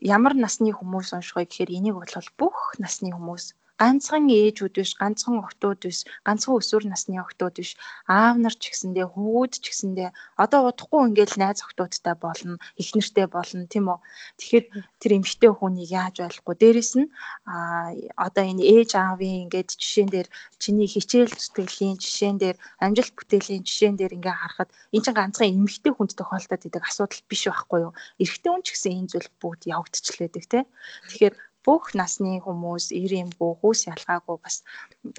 ямар 0.02 0.34
насны 0.38 0.72
хүмүүс 0.74 1.14
унших 1.14 1.36
вэ 1.36 1.46
гэхээр 1.46 1.76
энийг 1.78 1.96
бол 1.98 2.30
бүх 2.38 2.58
насны 2.78 3.10
хүмүүс 3.12 3.58
ганцхан 3.82 4.30
ээжүүд 4.30 4.74
биш, 4.78 4.92
ганцхан 5.02 5.42
охтууд 5.42 5.82
биш, 5.90 6.06
ганцхан 6.22 6.54
өсвөр 6.62 6.86
насны 6.86 7.18
охтууд 7.18 7.56
биш, 7.58 7.74
аав 8.06 8.38
нар 8.38 8.54
ч 8.54 8.70
гэсэндээ 8.70 9.08
хүүд 9.10 9.54
ч 9.58 9.66
гэсэндээ 9.74 10.10
одоо 10.38 10.70
удахгүй 10.70 11.02
ингээл 11.10 11.42
найз 11.42 11.66
охтуудтай 11.66 12.14
болно, 12.14 12.62
их 12.78 12.94
нэртэй 12.94 13.26
болно 13.26 13.66
тийм 13.66 13.90
үү. 13.90 14.00
Тэгэхээр 14.38 14.66
тэр 15.02 15.12
эмэгтэй 15.18 15.52
хүнийг 15.58 15.90
яаж 15.90 16.16
ойлгохгүй. 16.22 16.56
Дээрэс 16.62 16.94
нь 17.02 17.10
а 17.50 17.90
одоо 18.22 18.44
энэ 18.46 18.62
ээж 18.70 18.90
аавын 19.02 19.50
ингээд 19.50 19.70
жишээн 19.82 20.10
дээр 20.14 20.28
чиний 20.62 20.86
хичээл 20.86 21.34
зүтгэлийн 21.34 21.98
жишээн 21.98 22.38
дээр 22.38 22.58
амжилт 22.86 23.18
бүтээлийн 23.18 23.66
жишээн 23.66 23.98
дээр 23.98 24.14
ингээ 24.14 24.36
харахад 24.38 24.70
эн 24.94 25.02
чинь 25.02 25.18
ганцхан 25.18 25.50
эмэгтэй 25.50 25.94
хүнд 25.98 26.14
тохиолдоод 26.14 26.70
идэг 26.70 26.86
асуудал 26.86 27.22
биш 27.26 27.50
байхгүй 27.50 27.80
юу. 27.90 27.94
Эрэгтэй 28.22 28.52
хүн 28.54 28.62
ч 28.62 28.68
гэсэн 28.78 28.94
энэ 28.94 29.10
зүйл 29.10 29.30
бүгд 29.42 29.62
явагдчихлээдэг 29.74 30.46
тийм. 30.46 30.66
Тэгэхээр 31.10 31.36
бүх 31.66 31.84
насны 32.00 32.34
хүмүүс 32.46 32.86
ир 33.04 33.12
юмгүй 33.24 33.52
хүүс 33.60 33.82
ялгаагүй 33.94 34.38
бас 34.44 34.56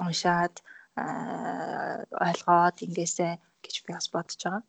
уншаад 0.05 0.55
ойлгоод 2.27 2.77
ингээсэ 2.87 3.29
гэж 3.63 3.75
би 3.85 3.91
бас 3.97 4.07
бодож 4.15 4.41
байгаа. 4.45 4.63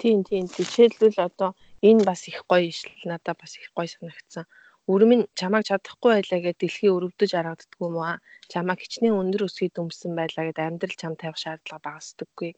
Тийм 0.00 0.18
тийм 0.28 0.44
жишээлбэл 0.56 1.18
одоо 1.28 1.50
энэ 1.88 2.02
бас 2.08 2.20
их 2.30 2.38
гоё 2.50 2.64
ишл 2.72 2.92
надад 3.10 3.36
бас 3.42 3.52
их 3.60 3.68
гоё 3.76 3.88
санагдсан. 3.92 4.44
Өрөм 4.92 5.12
нь 5.16 5.28
чамайг 5.38 5.64
чадахгүй 5.68 6.12
байлаа 6.14 6.40
гэдээ 6.42 6.60
дэлхий 6.60 6.90
өрөвдөж 6.96 7.30
харагддггүй 7.34 7.88
юм 7.90 7.96
аа. 8.08 8.16
Чамайг 8.52 8.78
хичнээн 8.80 9.18
өндөр 9.20 9.46
өсгий 9.48 9.70
дүмсэн 9.72 10.12
байлаа 10.14 10.44
гэдээ 10.46 10.68
амьдрал 10.68 10.96
чам 11.00 11.14
тавих 11.20 11.38
шаардлага 11.42 11.86
багасдаггүй 11.86 12.50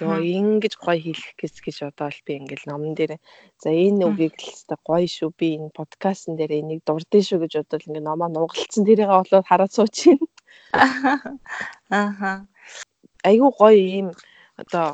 Йоо 0.00 0.18
ингэж 0.38 0.74
гоё 0.78 1.00
хэлэх 1.02 1.30
гэж 1.40 1.54
гэж 1.64 1.76
бодоод 1.84 2.16
би 2.26 2.32
ингээл 2.38 2.70
номон 2.70 2.92
дээр 2.94 3.12
за 3.62 3.68
энэ 3.74 4.06
үгийг 4.08 4.34
л 4.38 4.46
хэвээр 4.46 4.80
гоё 4.88 5.06
шүү 5.16 5.30
би 5.38 5.46
энэ 5.58 5.76
подкастн 5.78 6.38
дээр 6.38 6.52
энийг 6.60 6.80
дурдсан 6.86 7.22
шүү 7.26 7.38
гэж 7.42 7.52
бодоод 7.58 7.86
ингээ 7.86 8.04
номоо 8.06 8.28
нугалцсан 8.30 8.82
тэрийг 8.86 9.10
болоод 9.10 9.46
хараад 9.50 9.74
байна. 9.76 10.26
Ааха. 11.90 12.32
Айгуу 13.28 13.52
гоё 13.60 13.82
юм 14.00 14.08
одоо 14.62 14.86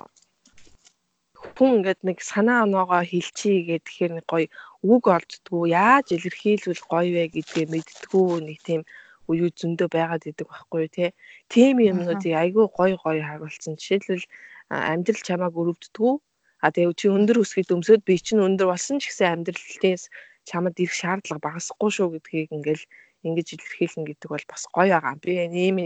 хүн 1.54 1.70
ингээд 1.76 2.00
нэг 2.08 2.18
санаа 2.30 2.64
оноогоо 2.66 3.02
хэлчихье 3.10 3.78
гэхээр 3.84 4.12
нэг 4.16 4.26
гоё 4.32 4.46
үг 4.92 5.04
олддгүү 5.16 5.62
яаж 5.70 6.06
илэрхийлвэл 6.16 6.82
гоё 6.92 7.10
вэ 7.14 7.24
гэдгээ 7.34 7.66
мэддгүү 7.72 8.28
нэг 8.46 8.58
тийм 8.66 8.82
үе 9.30 9.48
зөндөө 9.60 9.88
байгаад 9.96 10.28
идэг 10.30 10.46
байхгүй 10.50 10.88
тий. 10.96 11.10
Тим 11.52 11.76
юмнуудыг 11.90 12.34
айгүй 12.42 12.66
гоё 12.78 12.96
гоё 13.04 13.22
харуулсан. 13.28 13.78
Жишээлбэл 13.78 14.26
амьдрал 14.70 15.22
чамааг 15.28 15.54
өрөвддгүү 15.60 16.14
А 16.62 16.70
тэгээ 16.70 16.94
чи 16.94 17.06
өндөр 17.10 17.42
өсгөд 17.42 17.74
өмсөд 17.74 18.06
би 18.06 18.14
чинь 18.22 18.38
өндөр 18.46 18.70
болсон 18.70 19.02
ч 19.02 19.10
гэсэн 19.10 19.42
амьдралтээс 19.42 20.02
чамд 20.46 20.78
ирэх 20.78 20.94
шаардлага 20.94 21.42
багасахгүй 21.42 21.90
шүү 21.90 22.08
гэдгийг 22.14 22.54
ингээл 22.54 22.84
ингэж 23.26 23.46
илэрхийлнэ 23.54 24.06
гэдэг 24.06 24.28
бол 24.30 24.46
бас 24.46 24.62
гоё 24.70 24.94
байгаа. 24.94 25.18
Би 25.18 25.32
ийм 25.42 25.76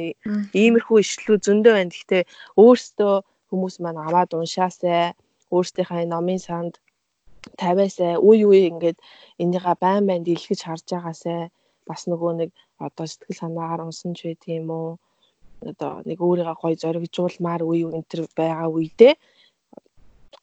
иймэрхүү 0.53 0.99
ишлүү 1.01 1.37
зөндөө 1.40 1.72
байна. 1.77 1.92
Гэхдээ 1.96 2.22
өөртөө 2.61 3.14
хүмүүс 3.49 3.75
маань 3.81 4.05
аваад 4.05 4.31
уншаасай. 4.37 5.16
Өөрсдийнхээ 5.49 6.05
номын 6.12 6.40
санд 6.44 6.75
тавиасай. 7.57 8.20
Үе 8.20 8.44
үе 8.44 8.68
ингээд 8.68 8.99
энийга 9.40 9.72
байн 9.81 10.05
байн 10.05 10.29
дэлгэж 10.29 10.61
харж 10.61 10.85
байгаасай. 10.92 11.49
Бас 11.88 12.05
нөгөө 12.05 12.33
нэг 12.40 12.51
одоо 12.79 13.07
сэтгэл 13.09 13.41
санаагаар 13.41 13.81
унсан 13.87 14.12
ч 14.17 14.21
байт 14.27 14.43
юм 14.59 14.69
уу? 14.71 14.91
Одоо 15.71 15.93
нэг 16.09 16.19
өөрийгөө 16.21 16.57
гоё 16.61 16.77
зоригжуулмаар 16.83 17.62
үе 17.65 17.89
энэ 17.89 18.09
төр 18.11 18.21
байгаа 18.37 18.69
үедээ 18.69 19.15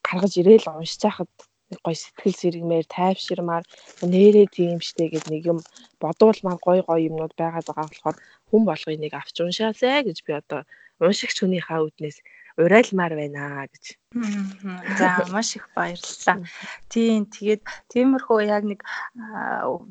гаргаж 0.06 0.32
ирээл 0.40 0.66
уншиж 0.70 1.02
хахад 1.06 1.30
гоё 1.84 1.96
сэтгэл 2.02 2.40
сэргмээр 2.40 2.86
тайвширмаар 2.96 3.64
нэрээ 4.12 4.46
тийм 4.56 4.78
штэ 4.88 5.04
гэд 5.12 5.26
нэг 5.32 5.42
юм 5.52 5.58
бодуулмаар 6.02 6.58
гоё 6.66 6.82
гоё 6.88 7.06
юмнууд 7.08 7.34
байгаад 7.40 7.66
байгаа 7.68 7.86
болохоор 7.88 8.16
хүн 8.48 8.62
болгоё 8.68 8.98
нэг 9.00 9.12
авч 9.20 9.36
уншаасай 9.40 10.02
гэж 10.06 10.18
би 10.26 10.32
одоо 10.40 10.60
уншигч 11.00 11.36
хүнийхээ 11.40 11.80
үднээс 11.86 12.18
урайлмаар 12.58 13.14
байна 13.18 13.66
гэж. 13.66 13.84
За 14.98 15.26
маш 15.34 15.56
их 15.58 15.66
баярлалаа. 15.74 16.46
Тийм 16.88 17.26
тэгээд 17.26 17.62
тиймэрхүү 17.90 18.38
яг 18.46 18.62
нэг 18.62 18.80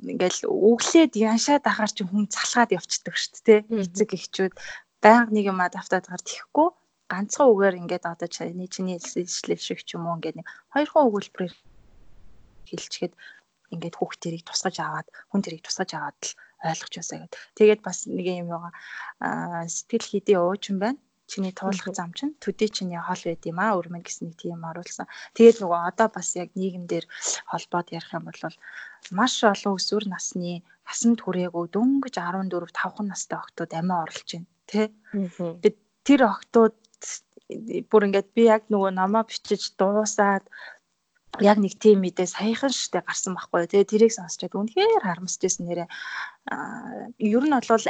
ингээл 0.08 0.48
өглөөд 0.48 1.14
яншаад 1.20 1.64
ахаар 1.68 1.92
чи 1.92 2.04
хүн 2.08 2.32
залхаад 2.32 2.72
явцдаг 2.72 3.16
шүү 3.20 3.42
дээ. 3.44 3.60
Эцэг 3.84 4.10
эхчүүд 4.16 4.54
байнга 5.04 5.36
нэг 5.36 5.46
юм 5.52 5.60
давтаад 5.60 6.08
гар 6.08 6.24
тихгүй 6.24 6.72
ганцхан 7.12 7.52
үгээр 7.52 7.80
ингээд 7.84 8.08
одоо 8.08 8.28
чиний 8.32 8.70
чиний 8.72 8.98
хэлсэн 8.98 9.60
шиг 9.60 9.80
ч 9.84 10.00
юм 10.00 10.08
уу 10.08 10.16
ингээд 10.18 10.40
нэг 10.40 10.48
хоёрхан 10.72 11.08
өгүүлбэрээр 11.12 11.56
хэлчихэд 12.72 13.14
ингээд 13.76 13.96
хүүхд 14.00 14.20
тэрийг 14.24 14.44
тусгаж 14.48 14.76
аваад 14.80 15.08
хүн 15.30 15.42
тэрийг 15.44 15.64
тусгаж 15.68 15.90
аваад 15.94 16.18
л 16.24 16.32
ойлгож 16.64 16.94
байсаа 16.96 17.20
гэд. 17.20 17.36
Тэгээд 17.60 17.82
бас 17.84 17.98
нэг 18.08 18.28
юм 18.40 18.50
байгаа 18.56 18.72
сэтгэл 19.68 20.10
хийдийн 20.10 20.42
уучин 20.42 20.78
байна. 20.80 21.00
Чиний 21.34 21.54
туулах 21.58 21.90
зам 21.98 22.14
чинь 22.14 22.38
төдий 22.38 22.70
чиний 22.70 23.02
хол 23.02 23.22
байд 23.26 23.42
юм 23.50 23.58
аа 23.58 23.74
өрмөн 23.82 24.06
гэсэн 24.06 24.30
нэг 24.30 24.38
тийм 24.38 24.62
оруулсан. 24.70 25.10
Тэгээд 25.34 25.66
нөгөө 25.66 25.82
одоо 25.90 26.08
бас 26.14 26.30
яг 26.38 26.54
нийгэмдэр 26.54 27.06
холбоод 27.50 27.88
ярих 27.90 28.14
юм 28.14 28.30
бол 28.30 28.38
маш 29.18 29.42
олон 29.42 29.74
өсвөр 29.82 30.06
насны 30.14 30.62
насанд 30.86 31.20
хүрээгүй 31.26 31.66
дөнгөж 31.74 32.16
14 32.22 32.70
5хан 32.70 33.08
настай 33.10 33.38
охтууд 33.42 33.72
амиа 33.74 34.06
орлож 34.06 34.30
байна. 34.30 34.50
Тэ? 34.70 34.94
Тэр 36.06 36.22
охтууд 36.30 36.78
бүр 37.90 38.06
ингээд 38.08 38.30
би 38.38 38.44
яг 38.56 38.70
нөгөө 38.70 38.92
намаа 38.94 39.26
бичиж 39.26 39.74
дуусаад 39.80 40.46
яг 41.42 41.58
нэг 41.58 41.74
тийм 41.82 42.06
мэдээ 42.06 42.30
саяхан 42.30 42.70
штэ 42.70 43.02
гарсан 43.02 43.34
байхгүй. 43.34 43.66
Тэгээ 43.66 43.90
тэрийг 43.90 44.14
сонсчод 44.14 44.54
үнэхээр 44.54 45.02
харамсчихсэн 45.02 45.66
нэрээ. 45.66 45.90
Ер 47.18 47.44
нь 47.50 47.58
бол 47.58 47.86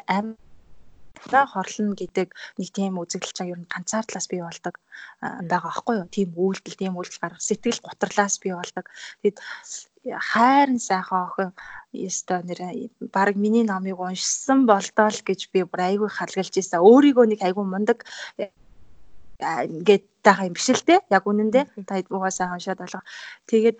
амиа 1.27 1.45
хорлно 1.47 1.93
гэдэг 1.95 2.29
нэг 2.59 2.69
тийм 2.75 2.99
үзэгдэл 2.99 3.35
чаг 3.37 3.47
ер 3.53 3.59
нь 3.59 3.71
ганцаар 3.71 4.05
талаас 4.05 4.27
бий 4.27 4.41
болдог 4.43 4.75
байгаа 5.21 5.71
байхгүй 5.71 5.95
юу? 6.03 6.07
Тийм 6.11 6.29
үйлдэл, 6.35 6.79
тийм 6.79 6.93
үйлдэл 6.99 7.21
гаргах 7.23 7.43
сэтгэл 7.43 7.81
гутралаас 7.83 8.35
бий 8.43 8.53
болдог. 8.53 8.85
Тэгэд 9.21 9.37
хайрын 10.03 10.79
сайхан 10.79 11.21
охин 11.27 11.51
ёстой 11.95 12.43
нэр 12.43 12.59
баг 13.15 13.35
миний 13.39 13.63
номыг 13.63 13.99
уншсан 13.99 14.65
болдоо 14.67 15.07
л 15.07 15.21
гэж 15.23 15.49
би 15.53 15.63
бүр 15.63 15.81
айгүй 15.87 16.09
халгалж 16.11 16.53
ийсэн. 16.59 16.83
Өөрийгөө 16.83 17.25
нэг 17.31 17.39
айгүй 17.39 17.65
мундаг 17.65 18.03
ингээд 19.39 20.03
тааха 20.23 20.47
юм 20.47 20.55
биш 20.55 20.69
л 20.71 20.83
те 20.87 20.99
яг 21.09 21.23
үнэндээ 21.27 21.87
та 21.87 21.99
угаасаа 22.11 22.55
уншаад 22.55 22.79
болох. 22.79 23.03
Тэгээд 23.47 23.77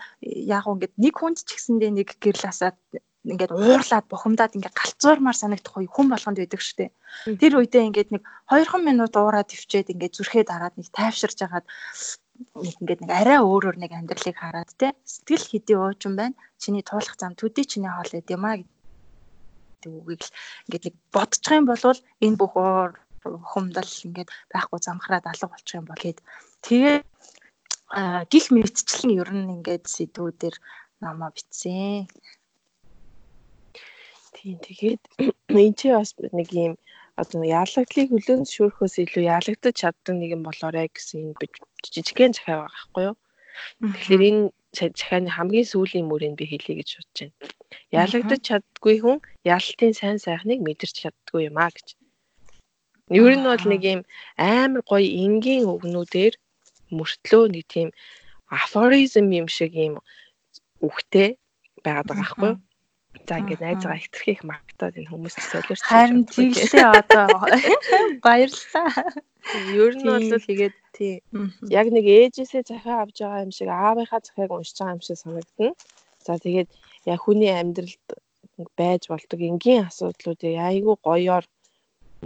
яг 0.48 0.64
ингээд 0.64 0.94
нэг 0.96 1.14
хүнд 1.16 1.38
ч 1.44 1.48
гэсэндээ 1.56 1.90
нэг 1.92 2.08
гэрэл 2.20 2.48
асаад 2.48 2.76
ингээд 3.24 3.52
уурлаад 3.56 4.06
бухимдаад 4.12 4.52
ингээд 4.56 4.76
галзуурмаар 4.76 5.36
санагдах 5.38 5.74
үе 5.80 5.88
хүн 5.88 6.08
болгонд 6.12 6.38
байдаг 6.40 6.60
штэ. 6.60 6.92
Тэр 7.40 7.52
үедээ 7.56 7.88
ингээд 7.88 8.10
нэг 8.12 8.22
2 8.52 8.84
минут 8.84 9.16
уураад 9.16 9.48
ивчээд 9.48 9.92
ингээд 9.96 10.16
зүрхээ 10.20 10.44
дараад 10.44 10.76
нэг 10.76 10.92
тайвширж 10.92 11.38
агаад 11.40 11.66
нэг 12.60 12.74
ингээд 12.84 13.00
нэг 13.00 13.10
арай 13.10 13.38
өөрөөр 13.40 13.76
нэг 13.80 13.92
амьдралыг 13.96 14.36
хараад 14.36 14.70
те 14.76 14.92
сэтгэл 15.08 15.48
хэдий 15.48 15.76
уужин 15.80 16.14
байна. 16.20 16.36
Чиний 16.60 16.84
туулах 16.84 17.16
зам 17.16 17.32
төдий 17.32 17.64
чиний 17.64 17.88
хоол 17.88 18.12
байд 18.12 18.28
юм 18.28 18.44
а 18.44 18.60
гэдэг 18.60 19.92
үгийг 19.92 20.20
л 20.20 20.34
ингээд 20.68 20.84
нэг 20.84 20.96
бодчих 21.08 21.52
юм 21.56 21.64
бол 21.64 21.80
энэ 22.20 22.36
бүх 22.36 22.52
уур 22.60 22.92
хумдал 23.24 23.92
ингээд 24.04 24.28
байхгүй 24.52 24.78
замхраад 24.84 25.24
алга 25.24 25.48
болчих 25.48 25.80
юм 25.80 25.88
бол 25.88 26.02
гээд 26.02 26.20
тэгээ 26.60 26.96
гих 28.32 28.46
мэдчлэн 28.52 29.10
ер 29.20 29.30
нь 29.32 29.52
ингээд 29.56 29.84
сэдвүүдээр 29.88 30.56
намаа 31.00 31.30
битсэн. 31.32 32.08
Тийм 34.44 34.60
тэгээд 34.60 35.02
энэ 35.56 35.76
чи 35.80 35.88
бас 35.88 36.12
нэг 36.20 36.48
юм 36.52 36.72
одоо 37.16 37.40
яалагдлыг 37.48 38.08
хөлөөнд 38.12 38.44
шүүрхөөс 38.52 38.94
илүү 39.00 39.24
яалагдаж 39.24 39.74
чаддаг 39.80 40.14
нэг 40.20 40.36
юм 40.36 40.42
болоорой 40.44 40.92
гэсэн 40.92 41.32
жижигхэн 41.80 42.36
захиа 42.36 42.60
байгаа 42.60 42.68
байхгүй 42.76 43.02
юу. 43.08 43.16
Тэгэхээр 43.80 44.22
энэ 44.28 44.42
захианы 44.76 45.30
хамгийн 45.32 45.70
сүүлийн 45.72 46.04
мөрийг 46.12 46.36
би 46.36 46.44
хэлье 46.44 46.76
гэж 46.76 46.88
бодож 46.92 47.18
байна. 47.24 47.34
Яалагдаж 48.00 48.40
чаддгүй 48.48 48.96
хүн 49.00 49.18
яалтын 49.48 49.92
сайн 49.96 50.18
сайхныг 50.20 50.60
мэдэрч 50.60 50.94
чаддгүй 51.08 51.48
юм 51.48 51.56
а 51.64 51.72
гэж. 51.72 51.88
Ер 53.16 53.32
нь 53.40 53.48
бол 53.48 53.64
нэг 53.72 53.82
юм 53.94 54.00
амар 54.36 54.84
гоё 54.84 55.08
энгийн 55.24 55.64
үгнүүдээр 55.72 56.34
мөртлөө 56.92 57.44
нэг 57.48 57.64
тийм 57.72 57.88
афоризм 58.60 59.32
юм 59.40 59.48
шиг 59.56 59.72
юм 59.72 59.94
үгтэй 60.84 61.40
байгаад 61.80 62.08
байгаа 62.12 62.20
байхгүй 62.20 62.50
юу? 62.52 62.60
За 63.28 63.38
ингээд 63.40 63.62
найзгаа 63.64 63.96
ихтгэх 64.02 64.42
магтаад 64.44 64.98
энэ 64.98 65.10
хүмүүст 65.10 65.40
солиорч 65.48 65.80
харин 65.86 66.26
тийшээ 66.26 66.84
одоо 67.00 67.30
баярлалаа. 68.24 68.90
Ер 69.72 69.92
нь 69.96 70.04
бол 70.04 70.28
тэгээд 70.50 70.76
тий 70.96 71.12
яг 71.70 71.86
нэг 71.94 72.04
ээжээсээ 72.04 72.62
захиа 72.68 73.06
авч 73.06 73.16
байгаа 73.22 73.44
юм 73.46 73.52
шиг 73.54 73.70
аавынхаа 73.70 74.20
захиаг 74.20 74.50
уншиж 74.52 74.76
байгаа 74.76 74.96
юм 74.96 75.02
шиг 75.06 75.18
санагдана. 75.22 75.72
За 76.26 76.32
тэгээд 76.44 76.68
яг 77.12 77.18
хүний 77.22 77.52
амьдралд 77.54 78.08
байж 78.78 79.02
болдог 79.12 79.40
энгийн 79.40 79.88
асуудлуудыг 79.88 80.54
айгүй 80.68 80.96
гоёор 81.08 81.44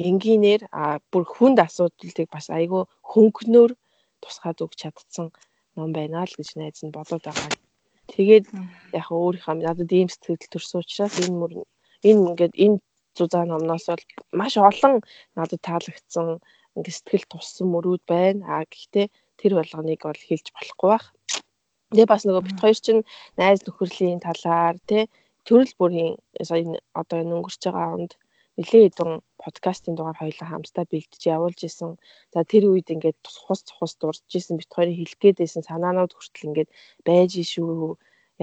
энгийнээр 0.09 0.62
бүр 1.11 1.24
хүнд 1.35 1.59
асуудлыг 1.66 2.29
бас 2.35 2.46
айгүй 2.59 2.83
хөнгөнөөр 3.11 3.72
тусгаад 4.22 4.59
өгч 4.64 4.79
чадсан 4.83 5.29
ном 5.77 5.90
байна 5.96 6.27
л 6.27 6.35
гэж 6.38 6.48
найз 6.59 6.83
нь 6.83 6.94
бодоод 6.96 7.24
байгаа. 7.27 7.67
Тэгээд 8.12 8.47
яг 9.01 9.07
өөрийнхөө 9.12 9.55
надад 9.57 9.90
ийм 9.92 10.09
сэтгэл 10.11 10.53
төрсөн 10.53 10.81
учраас 10.83 11.14
энэ 11.23 11.37
мөр 11.40 11.53
энэ 12.09 12.23
ингээд 12.29 12.55
энэ 12.64 12.79
зузаан 13.16 13.49
номноос 13.51 13.85
бол 13.90 14.05
маш 14.40 14.55
олон 14.71 14.94
надад 15.37 15.61
таалагдсан 15.68 16.27
ингээд 16.77 16.97
сэтгэл 16.97 17.27
туссан 17.31 17.66
мөрүүд 17.75 18.03
байна. 18.12 18.40
А 18.53 18.57
гэхдээ 18.73 19.07
тэр 19.40 19.53
болгоныг 19.59 20.01
бол 20.05 20.23
хэлж 20.29 20.47
болохгүй 20.57 20.88
байх. 20.90 21.07
Тэгээ 21.90 22.12
бас 22.12 22.23
нөгөө 22.25 22.44
бит 22.47 22.59
хоёр 22.62 22.79
чинь 22.87 23.03
найз 23.40 23.61
нөхөрлийн 23.64 24.21
талаар 24.27 24.77
тий 24.88 25.03
төрөл 25.47 25.73
бүрийн 25.81 26.12
сая 26.49 26.62
одоо 27.01 27.16
энэ 27.23 27.35
өнгөрч 27.37 27.62
байгаа 27.64 27.88
онд 27.97 28.12
нэлээд 28.57 28.85
хэдэн 28.85 29.12
подкастын 29.49 29.97
дугаар 29.97 30.21
хоёлаа 30.21 30.49
хамтдаа 30.53 30.85
бэлдэж 30.93 31.23
явуулж 31.37 31.61
исэн. 31.65 31.97
За 32.35 32.45
тэр 32.45 32.69
үед 32.69 32.93
ингээд 32.93 33.17
тусхус 33.25 33.65
тусхус 33.65 33.97
дурж 33.97 34.29
исэн 34.29 34.61
бит 34.61 34.69
хоёрын 34.69 34.99
хэлэх 35.01 35.17
гээд 35.17 35.41
байсан 35.41 35.63
санаанууд 35.65 36.13
хүртэл 36.13 36.49
ингээд 36.53 36.71
байж 37.09 37.33
шүү 37.41 37.97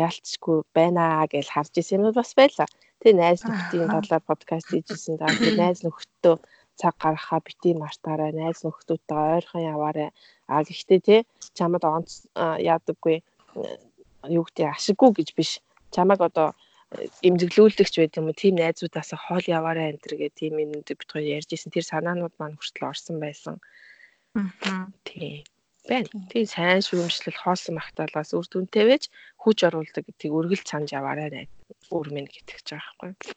яалтчгүй 0.03 0.57
байна 0.73 1.21
гэж 1.29 1.45
харж 1.53 1.73
исэн 1.77 2.01
юмуд 2.01 2.17
бас 2.17 2.33
байлаа. 2.33 2.67
Тэгээ 2.99 3.21
найз 3.21 3.41
нөхдийн 3.45 3.89
талаар 3.93 4.23
подкаст 4.25 4.67
хийжсэн. 4.73 5.21
За 5.21 5.29
тэгээ 5.29 5.61
найз 5.61 5.79
нөхдөө 5.85 6.35
цаг 6.79 6.93
гаргахаа 6.99 7.39
бити 7.45 7.77
мартаарай. 7.77 8.31
Найз 8.35 8.65
нөхдүүдтэй 8.65 9.19
ойрхон 9.37 9.63
яваарай. 9.73 10.09
А 10.51 10.63
гэхдээ 10.67 10.99
те 11.07 11.15
чамд 11.57 11.83
онц 11.85 12.27
яадаггүй 12.35 13.23
юу 14.37 14.43
гэдэг 14.43 14.73
ашиггүй 14.75 15.11
гэж 15.15 15.29
биш. 15.37 15.51
Чамаг 15.95 16.19
одоо 16.27 16.51
эмзэглүүлэгч 17.27 17.93
байт 17.97 18.17
юм 18.19 18.27
уу 18.29 18.37
тийм 18.37 18.55
найзуудаас 18.59 19.11
хоол 19.25 19.45
яваарай 19.57 19.93
энэ 19.93 20.01
төр 20.03 20.13
гэх 20.19 20.33
тийм 20.39 20.53
юмнууд 20.63 20.87
бид 20.87 21.09
хоёр 21.11 21.27
ярьж 21.37 21.49
исэн 21.53 21.71
тэр 21.73 21.85
санаанууд 21.87 22.35
маань 22.37 22.57
хүртэл 22.57 22.89
орсон 22.91 23.17
байсан. 23.23 23.55
Аа. 24.35 24.87
Тийм. 25.07 25.43
Бэн. 25.87 26.05
Тийм 26.31 26.45
сайн 26.45 26.81
шүүмжлэл 26.81 27.41
хоосон 27.43 27.77
магтаалаас 27.77 28.31
үр 28.37 28.47
дүнтэй 28.49 28.85
байж 28.89 29.03
хүч 29.41 29.57
оруулдаг 29.67 30.03
гэдгийг 30.05 30.33
үргэлж 30.33 30.67
санаж 30.67 30.91
яваарай 30.97 31.47
өөр 31.93 32.07
минь 32.15 32.29
гэтгэж 32.31 32.65
байгаа 32.73 32.95
байхгүй. 33.01 33.33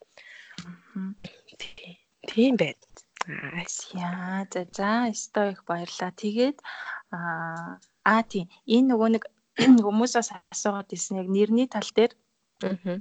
Аа. 0.64 1.12
Тийм. 1.60 1.96
Тийм 2.30 2.52
байна. 2.56 2.84
Аа. 3.28 3.64
Яа 3.94 4.42
за 4.52 4.60
за 4.78 4.90
өстой 5.12 5.52
их 5.54 5.60
баярлаа. 5.68 6.10
Тэгээд 6.16 6.58
аа 7.14 7.78
аа 8.04 8.22
тийм 8.24 8.46
энэ 8.66 8.88
нөгөө 8.90 9.08
нэг 9.14 9.24
хүмүүсээс 9.84 10.30
асуугаад 10.54 10.94
ирсэн 10.94 11.20
яг 11.22 11.28
нэрний 11.28 11.68
тал 11.68 11.90
дээр 11.94 12.12
Аа 12.62 12.98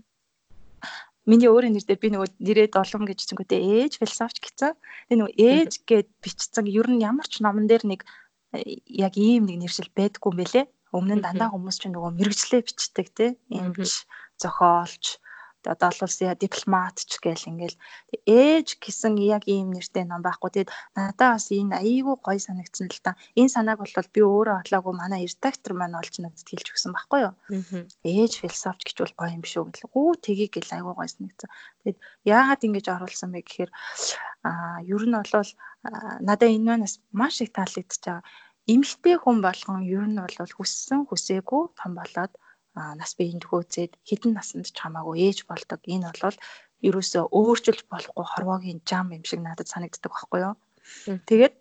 Миний 1.28 1.52
өөрийн 1.52 1.76
нэр 1.76 1.84
дээр 1.84 2.00
би 2.00 2.10
нөгөө 2.16 2.30
нэрээ 2.40 2.68
долом 2.72 3.04
гэж 3.04 3.20
зөнгөтэй 3.28 3.60
ээж 3.60 4.00
философч 4.00 4.40
гэсэн. 4.40 4.80
Тэгээ 5.12 5.20
нөгөө 5.20 5.36
ээж 5.36 5.72
гэд 5.84 6.08
бичсэн 6.24 6.66
ер 6.72 6.88
нь 6.88 7.04
ямар 7.04 7.28
ч 7.28 7.44
номон 7.44 7.68
дээр 7.68 7.84
нэг 7.84 8.08
э, 8.56 8.80
яг 8.88 9.20
ийм 9.20 9.44
нэг 9.44 9.60
нэршил 9.60 9.92
байдггүй 9.92 10.32
юм 10.32 10.40
бэлээ. 10.40 10.66
Өмнө 10.96 11.20
нь 11.20 11.26
дандаа 11.28 11.52
хүмүүс 11.52 11.84
чинь 11.84 11.92
нөгөө 12.00 12.16
мэрэгчлээ 12.16 12.62
бичдэг 12.64 13.08
тий. 13.12 13.32
Эмч, 13.52 14.08
зохиолч, 14.40 15.20
одоо 15.66 15.90
олон 15.90 16.38
дипломатч 16.38 17.10
гээл 17.24 17.50
ингээл 17.50 17.78
ээж 18.28 18.68
гэсэн 18.84 19.18
яг 19.18 19.44
ийм 19.50 19.74
нэртэй 19.74 20.06
ном 20.06 20.22
байхгүй. 20.22 20.50
Тэгэд 20.54 20.70
надаа 20.96 21.30
бас 21.36 21.50
энэ 21.52 21.82
айгүй 21.82 22.16
гоё 22.22 22.40
санагдсан 22.40 22.88
л 22.94 23.00
да. 23.04 23.18
Энэ 23.40 23.54
санааг 23.56 23.80
бол 23.82 24.14
би 24.14 24.22
өөрөө 24.22 24.56
бодлоогүй 24.62 24.94
манай 24.94 25.26
редактор 25.26 25.74
маань 25.74 25.98
олж 25.98 26.14
надад 26.22 26.46
хэлж 26.46 26.68
өгсөн 26.72 26.92
байхгүй 26.94 27.20
юу. 27.26 27.34
Ээж 28.06 28.34
философч 28.42 28.82
гэж 28.86 28.98
бол 29.02 29.16
гоё 29.18 29.32
юм 29.38 29.44
шүү 29.44 29.64
гэл. 29.74 29.92
Гүү 29.94 30.10
тгий 30.22 30.50
гэл 30.54 30.76
айгүй 30.78 30.94
гоё 30.94 31.10
санагдсан. 31.10 31.50
Тэгэд 31.84 31.98
яагаад 32.24 32.66
ингэж 32.68 32.86
оруулсан 32.94 33.30
бэ 33.34 33.40
гэхээр 33.42 33.72
аа 34.46 34.80
ер 34.86 35.04
нь 35.10 35.16
бол 35.18 35.52
надаа 36.22 36.50
энэ 36.50 36.68
манаас 36.70 37.02
маш 37.12 37.42
их 37.42 37.52
таалагдчихж 37.58 38.04
байгаа. 38.06 38.24
Эмэгтэй 38.68 39.16
хүн 39.20 39.38
болгон 39.40 39.82
ер 39.88 40.06
нь 40.12 40.20
бол 40.20 40.52
хүссэн 40.58 41.08
хүсээгүй 41.08 41.64
том 41.80 41.92
болоод 41.96 42.34
нас 42.78 43.12
биеийн 43.18 43.42
төхөөцөд 43.42 43.92
хідэн 44.08 44.34
насанд 44.38 44.70
ч 44.70 44.78
хамаагүй 44.78 45.18
ээж 45.28 45.40
болдог. 45.50 45.82
Энэ 45.94 46.14
бол 46.22 46.38
ерөөсөө 46.88 47.24
өөрчилж 47.38 47.82
болохгүй 47.92 48.26
хорвоогийн 48.30 48.80
жам 48.90 49.08
юм 49.18 49.24
шиг 49.26 49.42
надад 49.42 49.68
санагддаг 49.70 50.12
байхгүй 50.14 50.40
юу. 50.46 50.56
Тэгээд 51.30 51.56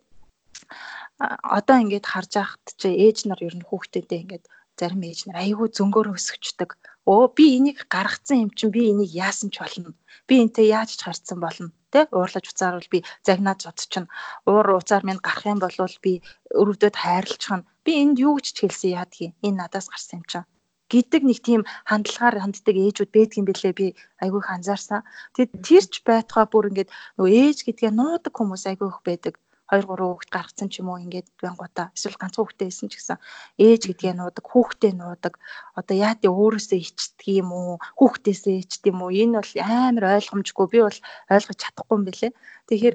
одоо 1.57 1.77
ингээд 1.81 2.07
харж 2.13 2.33
байхад 2.37 2.65
чи 2.81 2.89
ээж 3.05 3.19
нар 3.29 3.41
ер 3.49 3.57
нь 3.57 3.69
хүүхдээдээ 3.69 4.23
ингээд 4.23 4.45
зарим 4.79 5.03
ээж 5.09 5.21
нар 5.27 5.39
айгүй 5.41 5.69
зөнгөөр 5.73 6.13
өсгчдөг. 6.17 6.71
Өө 7.09 7.25
би 7.37 7.45
энийг 7.57 7.79
гаргацсан 7.95 8.45
юм 8.45 8.51
чинь 8.59 8.75
би 8.77 8.83
энийг 8.93 9.11
яасан 9.27 9.49
ч 9.49 9.57
болно. 9.65 9.97
Би 10.29 10.35
энтэй 10.45 10.69
яаж 10.79 10.91
ч 10.99 11.01
харцсан 11.05 11.39
болно. 11.41 11.73
Тэ 11.93 12.13
уурлаж 12.13 12.45
уцаарвал 12.51 12.93
би 12.93 13.01
загнаад 13.27 13.65
зодчихно. 13.65 14.13
Уур 14.45 14.69
уцаар 14.77 15.05
минь 15.07 15.25
гарах 15.25 15.47
юм 15.49 15.61
бол 15.65 15.97
би 16.05 16.13
өрөвдөд 16.61 16.95
хайрлчихна. 17.01 17.65
Би 17.85 17.93
энд 18.03 18.17
юу 18.21 18.37
гэж 18.37 18.47
хэлсэн 18.61 18.91
яадгийг. 19.01 19.33
Энэ 19.47 19.59
надаас 19.65 19.89
гарсан 19.89 20.21
юм 20.21 20.25
чинь 20.29 20.49
гэдэг 20.93 21.23
нэг 21.27 21.39
тийм 21.43 21.63
хандлагаар 21.91 22.37
ханддаг 22.43 22.77
ээжүүд 22.77 23.11
байдаг 23.15 23.37
юм 23.41 23.47
бэлээ 23.49 23.75
би 23.81 23.87
айгүй 24.23 24.41
их 24.43 24.51
анзаарсан. 24.55 25.01
Тэгэд 25.35 25.53
тэрч 25.67 25.93
байтугай 26.07 26.47
бүр 26.51 26.69
ингээд 26.71 26.91
нөгөө 27.19 27.33
ээж 27.43 27.59
гэдгээ 27.67 27.93
нуудаг 27.95 28.35
хүмүүс 28.35 28.65
айгүй 28.71 28.89
их 28.91 29.01
байдаг. 29.03 29.35
2 29.67 29.83
3 29.83 29.99
хүүхэд 29.99 30.31
гаргацсан 30.31 30.69
ч 30.71 30.79
юм 30.79 30.95
уу 30.95 31.03
ингээд 31.03 31.27
байнгуудаа 31.43 31.91
эсвэл 31.91 32.15
ганц 32.23 32.39
хүүхдээ 32.39 32.71
исэн 32.71 32.87
ч 32.87 33.03
гэсэн 33.03 33.19
ээж 33.59 33.83
гэдгээ 33.91 34.15
нуудаг, 34.15 34.45
хүүхдээ 34.47 34.93
нуудаг. 34.95 35.35
Одоо 35.75 35.97
яа 36.07 36.15
тий 36.15 36.31
өөрөөсөө 36.31 36.79
ичдэг 36.79 37.43
юм 37.43 37.51
уу, 37.51 37.83
хүүхдээсээ 37.99 38.63
ичдэг 38.63 38.95
юм 38.95 39.03
уу? 39.03 39.11
Энэ 39.11 39.43
бол 39.43 39.53
амар 39.67 40.05
ойлгомжгүй. 40.15 40.67
Би 40.71 40.79
бол 40.87 40.99
ойлгож 41.35 41.59
чадахгүй 41.59 41.97
юм 41.99 42.05
бэлээ. 42.07 42.33
Тэгэхээр 42.71 42.95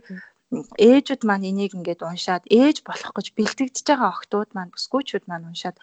ээжүүд 0.80 1.22
маань 1.28 1.48
энийг 1.52 1.72
ингээд 1.76 2.08
уншаад 2.08 2.44
ээж 2.48 2.78
болох 2.88 3.12
гэж 3.16 3.28
бэлтгэж 3.36 3.76
байгаа 3.88 4.10
охтууд 4.16 4.50
маань 4.56 4.72
бүсгүүчүүд 4.72 5.24
маань 5.28 5.48
уншаад 5.52 5.76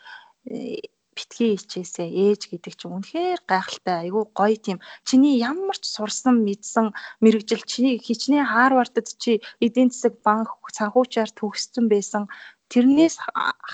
битгий 1.18 1.58
хичээсээ 1.58 2.06
ээж 2.06 2.42
гэдэг 2.54 2.74
чинь. 2.78 2.94
Үнэхээр 2.94 3.40
гайхалтай. 3.50 4.06
Айгүй 4.06 4.24
гоё 4.38 4.56
тийм. 4.62 4.78
Чиний 5.02 5.42
ямар 5.42 5.74
ч 5.74 5.90
сурсан 5.90 6.46
мэдсэн 6.46 6.94
мэрэгжил 7.18 7.62
чиний 7.66 7.98
хичнээн 7.98 8.46
Харвардд 8.46 9.08
чи 9.18 9.42
эдийн 9.58 9.90
засаг 9.90 10.14
банк 10.22 10.54
санхүүчаар 10.70 11.30
төгссөн 11.34 11.90
байсан. 11.90 12.30
Тэрнээс 12.70 13.16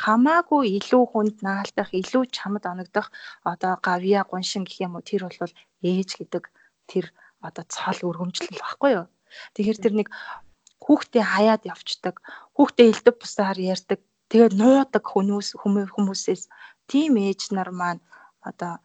хамаагүй 0.01 0.81
илүү 0.81 1.05
хүнд 1.13 1.37
наалтах 1.45 1.91
илүү 1.93 2.25
чамд 2.37 2.65
оногдох 2.65 3.13
одоо 3.53 3.75
гавья 3.83 4.25
гуншин 4.25 4.65
гэх 4.65 4.87
юм 4.87 4.97
уу 4.97 5.05
тэр 5.05 5.29
бол 5.29 5.53
ээж 5.85 6.11
гэдэг 6.17 6.45
тэр 6.89 7.05
одоо 7.45 7.65
цол 7.69 7.99
өргөмжлөл 8.09 8.63
баггүй 8.63 8.91
юу? 8.97 9.07
Тэгэхээр 9.53 9.79
тэр 9.83 9.95
нэг 9.99 10.09
хүүхдээ 10.85 11.25
хаяад 11.33 11.63
явцдаг 11.73 12.15
хүүхдээ 12.57 12.87
элдв 12.93 13.17
бусаар 13.19 13.59
ярьдаг 13.59 14.01
тэгээд 14.31 14.55
нуудаг 14.61 15.05
хүмүүс 15.13 15.49
хүмүүсээс 15.63 16.43
тийм 16.91 17.13
ээж 17.17 17.41
нар 17.57 17.71
маань 17.81 18.03
одоо 18.49 18.81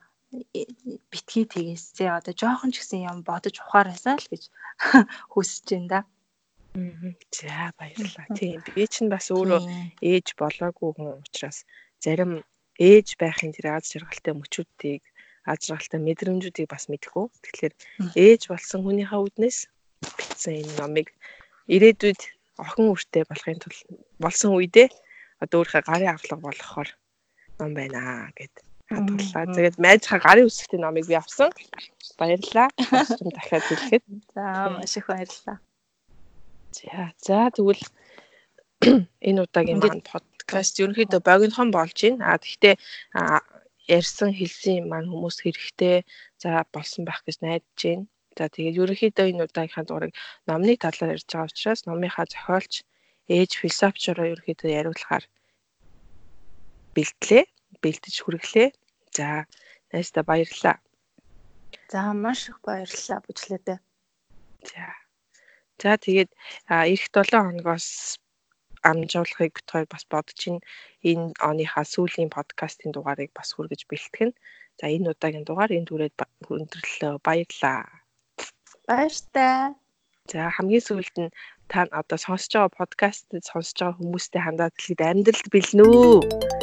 э, 0.55 0.65
битгий 1.11 1.45
тгээсээ 1.49 2.09
одоо 2.19 2.33
жоохон 2.41 2.71
ч 2.71 2.79
гэсэн 2.79 3.07
юм 3.11 3.19
бодож 3.27 3.55
ухаарайсаа 3.59 4.15
л 4.19 4.31
гэж 4.31 4.43
хүсэж 5.33 5.65
байна 5.71 5.89
да. 5.93 5.99
За 7.33 7.73
баярлалаа. 7.77 8.27
Тийм 8.37 8.61
би 8.75 8.83
чинь 8.87 9.09
бас 9.09 9.27
өөрөө 9.33 9.61
ээж 10.11 10.27
болоогүй 10.39 10.89
хүн 10.95 11.09
учраас 11.25 11.65
зарим 12.03 12.31
ээж 12.79 13.07
байхын 13.21 13.51
тэр 13.55 13.75
аз 13.75 13.91
жаргалтай 13.91 14.33
мөчүүдийг 14.37 15.03
аз 15.49 15.59
жаргалтай 15.67 15.99
мэдрэмжүүдийг 15.99 16.69
бас 16.69 16.85
мэдхүү. 16.93 17.25
Тэгэхээр 17.43 17.73
ээж 18.15 18.41
болсон 18.53 18.79
хүнийхээ 18.85 19.19
үднээс 19.25 19.59
бичсэн 20.17 20.61
энэ 20.61 20.77
номыг 20.79 21.07
ирээдүйд 21.75 22.21
охин 22.63 22.87
үртэй 22.93 23.23
болохын 23.27 23.59
тулд 23.59 23.79
болсон 24.23 24.55
үедээ 24.55 24.87
одоо 25.43 25.57
өөрийнхөө 25.59 25.83
гарын 25.89 26.13
авлага 26.13 26.45
болгохоор 26.45 26.89
ном 27.59 27.71
байна 27.75 28.31
гэд 28.37 28.53
хадгаллаа. 28.89 29.53
Тэгээд 29.53 29.77
майжхаа 29.77 30.19
гарын 30.19 30.49
үсгтийн 30.49 30.81
номыг 30.83 31.05
би 31.07 31.15
авсан. 31.15 31.51
Баярлалаа. 32.17 32.69
Том 33.19 33.29
дахиад 33.29 33.63
хэлэхэд. 33.67 34.03
За 34.33 34.45
маш 34.73 34.93
их 34.97 35.05
баярлалаа. 35.07 35.57
За 36.73 37.13
за 37.25 37.37
тэгвэл 37.53 37.83
энэ 39.29 39.41
удаагийн 39.45 39.79
маань 39.79 40.01
подкаст 40.01 40.79
ерөнхийдөө 40.81 41.21
богинохон 41.21 41.69
болж 41.75 41.97
байна. 42.01 42.33
А 42.33 42.41
тэгвэл 42.41 42.79
ярьсан 43.89 44.29
хэлсэн 44.33 44.85
маань 44.89 45.09
хүмүүс 45.09 45.37
хэрэгтэй 45.41 46.05
за 46.41 46.65
болсон 46.73 47.03
байх 47.05 47.21
гэж 47.25 47.37
найдаж 47.45 47.79
байна. 47.83 48.05
За 48.37 48.45
тэгээд 48.47 48.79
ерөнхийдөө 48.81 49.25
энэ 49.31 49.43
удаагийнхаа 49.45 49.85
дугаарыг 49.85 50.13
номны 50.47 50.73
талаар 50.77 51.13
ярьж 51.17 51.27
байгаа 51.27 51.49
учраас 51.51 51.81
номынхаа 51.85 52.25
зохиолч 52.29 52.73
ээж 53.29 53.51
философичороо 53.61 54.25
ерөнхийдөө 54.33 54.69
яриулахаар 54.79 55.25
бэлтлээ. 56.95 57.43
Бэлтэж 57.83 58.15
хүргэлээ. 58.21 58.69
За, 59.15 59.45
найстаа 59.91 60.23
баярлалаа. 60.23 60.77
За, 61.91 62.13
маш 62.13 62.49
их 62.49 62.59
баярлалаа 62.65 63.19
бүжлээдээ. 63.25 63.79
За. 64.69 64.85
За, 65.81 65.97
тэгээд 65.97 66.29
эх 66.67 67.03
7 67.13 67.29
хоногоос 67.31 68.19
амжуулахыг 68.83 69.53
бит 69.55 69.67
хоёр 69.71 69.87
бас 69.91 70.03
бодож 70.11 70.35
чинь 70.35 70.59
энэ 71.03 71.35
оныхаа 71.39 71.83
сүүлийн 71.83 72.29
подкастын 72.31 72.91
дугаарыг 72.93 73.31
бас 73.35 73.49
хүргэж 73.53 73.81
бэлтгэн. 73.87 74.31
За 74.79 74.85
энэ 74.87 75.11
удаагийн 75.11 75.45
дугаар 75.47 75.71
энэ 75.75 75.89
түрээд 75.89 76.15
өндөрлөө 76.47 77.13
баярлаа. 77.27 77.83
Баяртай. 78.87 79.75
За 80.31 80.49
хамгийн 80.55 80.85
сүүлд 80.87 81.15
нь 81.19 81.33
та 81.71 81.85
одоо 81.99 82.17
сонсож 82.17 82.51
байгаа 82.53 82.77
подкастыг 82.79 83.43
сонсож 83.43 83.77
байгаа 83.79 83.97
хүмүүстэй 83.99 84.41
хандаад 84.43 84.73
хэлэхэд 84.77 85.09
амьдралд 85.11 85.47
бэлнэ 85.53 85.83
үү? 85.83 86.58